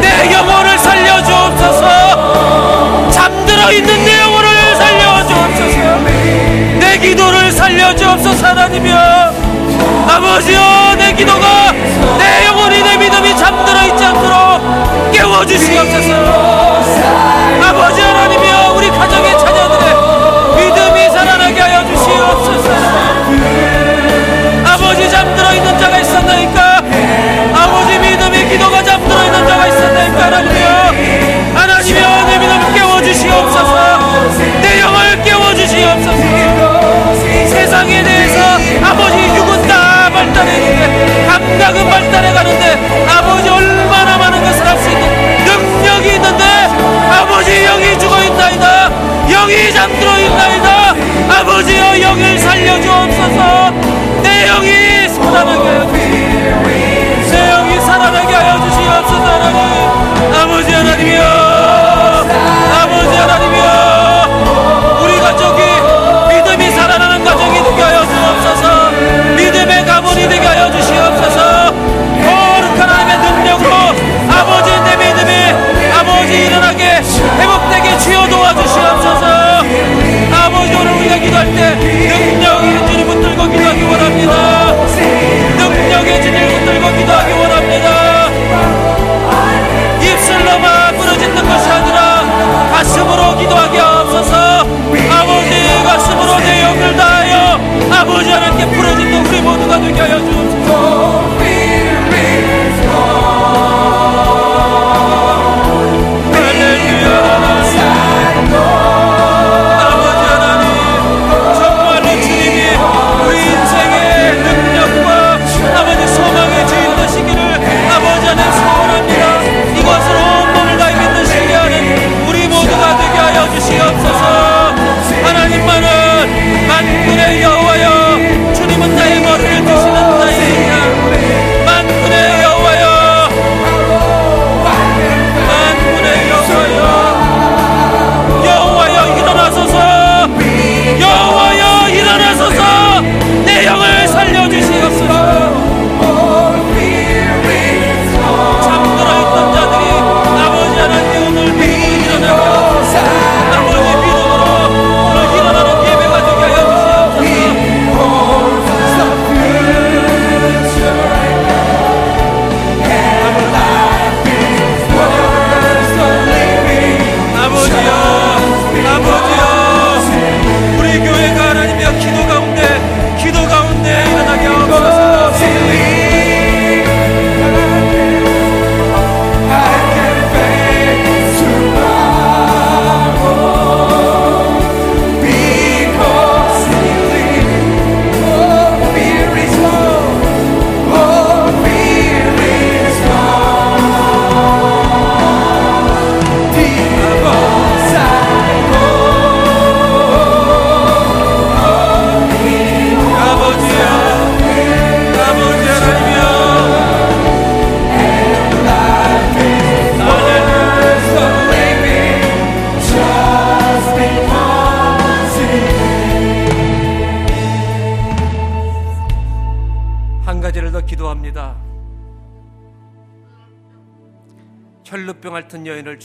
내 0.00 0.32
영혼을 0.32 0.78
살려 0.78 1.22
주옵소서. 1.22 3.10
잠들어 3.10 3.70
있는 3.72 4.04
내 4.04 4.20
영혼을 4.20 4.76
살려 4.76 5.26
주옵소서. 5.26 5.78
내 6.78 6.98
기도를 6.98 7.52
살려 7.52 7.94
주옵소서 7.94 8.46
하나님이여. 8.46 9.46
아버지여 10.08 10.94
내 10.96 11.12
기도가 11.12 11.72
내 11.72 12.46
영혼이 12.46 12.82
내 12.82 12.96
믿음이 12.96 13.36
잠들어 13.36 13.82
있지 13.86 14.04
않도록 14.04 15.12
깨워주시옵소서 15.12 16.14
아버지 17.60 18.00
하나님이여 18.00 18.15
아버지 25.06 25.10
잠들어 25.10 25.54
있는 25.54 25.78
자가 25.78 25.98
있었나이까? 26.00 26.82
아버지 27.54 27.96
믿음의 27.96 28.48
기도가 28.48 28.82
잠들어 28.82 29.24
있는 29.24 29.46
자가 29.46 29.66
있었나이까 29.68 30.26
하나님이여 30.26 30.66
하나님이여 31.54 32.24
내 32.26 32.38
믿음을 32.38 32.74
깨워주시옵소서. 32.74 34.00
내 34.62 34.80
영을 34.80 35.22
깨워주시옵소서. 35.22 36.18
세상에 37.46 38.02
대해서 38.02 38.40
아버지 38.82 39.16
육은 39.36 39.68
다 39.68 40.10
발달했는데 40.12 41.26
감각은 41.28 41.88
발달해 41.88 42.32
가는데 42.32 43.06
아버지 43.08 43.48
얼마나 43.48 44.18
많은 44.18 44.42
것을 44.42 44.66
할 44.66 44.76
수 44.76 44.90
있는 44.90 45.44
능력이 45.44 46.14
있는데 46.16 46.44
아버지 47.12 47.64
영이 47.64 47.96
죽어 47.98 48.24
있나이다. 48.24 48.90
영이 49.28 49.72
잠들어 49.72 50.18
있나이다. 50.18 50.94
아버지여 51.38 52.00
영을 52.00 52.38
살려주옵소서 52.38 53.95
주시 60.96 61.45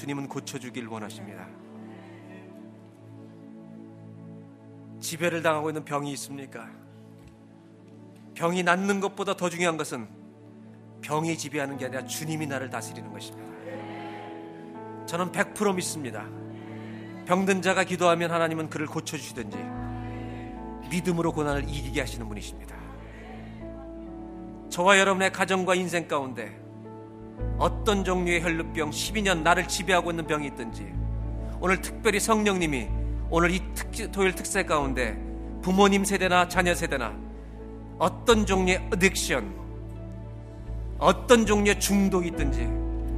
주님은 0.01 0.29
고쳐주길 0.29 0.87
원하십니다. 0.87 1.47
지배를 4.99 5.43
당하고 5.43 5.69
있는 5.69 5.85
병이 5.85 6.11
있습니까? 6.13 6.67
병이 8.33 8.63
낫는 8.63 8.99
것보다 8.99 9.35
더 9.35 9.47
중요한 9.47 9.77
것은 9.77 10.09
병이 11.01 11.37
지배하는 11.37 11.77
게 11.77 11.85
아니라 11.85 12.03
주님이 12.03 12.47
나를 12.47 12.71
다스리는 12.71 13.13
것입니다. 13.13 13.47
저는 15.05 15.31
100% 15.31 15.75
믿습니다. 15.75 16.25
병든 17.27 17.61
자가 17.61 17.83
기도하면 17.83 18.31
하나님은 18.31 18.71
그를 18.71 18.87
고쳐주시든지 18.87 19.57
믿음으로 20.89 21.31
고난을 21.31 21.69
이기게 21.69 21.99
하시는 21.99 22.27
분이십니다. 22.27 22.75
저와 24.71 24.97
여러분의 24.97 25.31
가정과 25.31 25.75
인생 25.75 26.07
가운데 26.07 26.59
어떤 27.57 28.03
종류의 28.03 28.41
혈루병 28.41 28.89
12년 28.89 29.43
나를 29.43 29.67
지배하고 29.67 30.11
있는 30.11 30.25
병이 30.25 30.47
있든지 30.47 30.85
오늘 31.59 31.79
특별히 31.79 32.19
성령님이 32.19 32.87
오늘 33.29 33.51
이 33.51 33.61
특, 33.75 34.11
토요일 34.11 34.33
특세 34.33 34.63
가운데 34.63 35.17
부모님 35.61 36.03
세대나 36.03 36.47
자녀 36.47 36.73
세대나 36.73 37.13
어떤 37.99 38.45
종류의 38.45 38.89
어딕션 38.91 39.53
어떤 40.97 41.45
종류의 41.45 41.79
중독이 41.79 42.29
있든지 42.29 42.67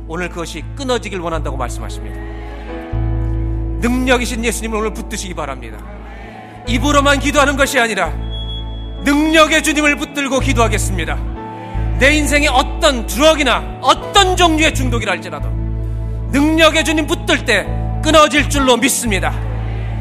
오늘 0.07 0.29
그것이 0.29 0.63
끊어지길 0.75 1.19
원한다고 1.19 1.55
말씀하십니다. 1.55 2.17
능력이신 3.79 4.43
예수님을 4.43 4.77
오늘 4.77 4.93
붙드시기 4.93 5.33
바랍니다. 5.33 5.77
입으로만 6.67 7.19
기도하는 7.19 7.57
것이 7.57 7.79
아니라 7.79 8.09
능력의 9.03 9.63
주님을 9.63 9.97
붙들고 9.97 10.39
기도하겠습니다. 10.39 11.32
내 11.99 12.15
인생에 12.15 12.47
어떤 12.47 13.07
드럭이나 13.07 13.63
어떤 13.81 14.35
종류의 14.35 14.73
중독이라 14.73 15.11
할지라도 15.11 15.49
능력의 16.31 16.83
주님 16.83 17.07
붙들 17.07 17.45
때 17.45 17.65
끊어질 18.03 18.49
줄로 18.49 18.75
믿습니다. 18.77 19.33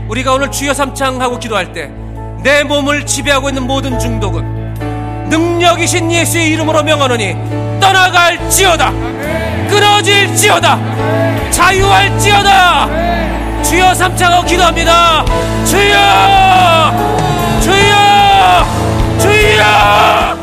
우리가 0.08 0.32
오늘 0.32 0.50
주여 0.50 0.74
삼창하고 0.74 1.38
기도할 1.38 1.72
때 1.72 2.02
내 2.42 2.64
몸을 2.64 3.06
지배하고 3.06 3.48
있는 3.48 3.66
모든 3.66 3.98
중독은 3.98 5.28
능력이신 5.28 6.10
예수의 6.10 6.50
이름으로 6.50 6.82
명하노니 6.82 7.36
떠나갈지어다. 7.80 8.90
끊어질지어다. 9.70 11.50
자유할지어다. 11.50 13.62
주여 13.62 13.94
삼창하고 13.94 14.46
기도합니다. 14.46 15.24
주여! 15.64 16.92
주여! 17.62 18.66
주여 19.20 20.41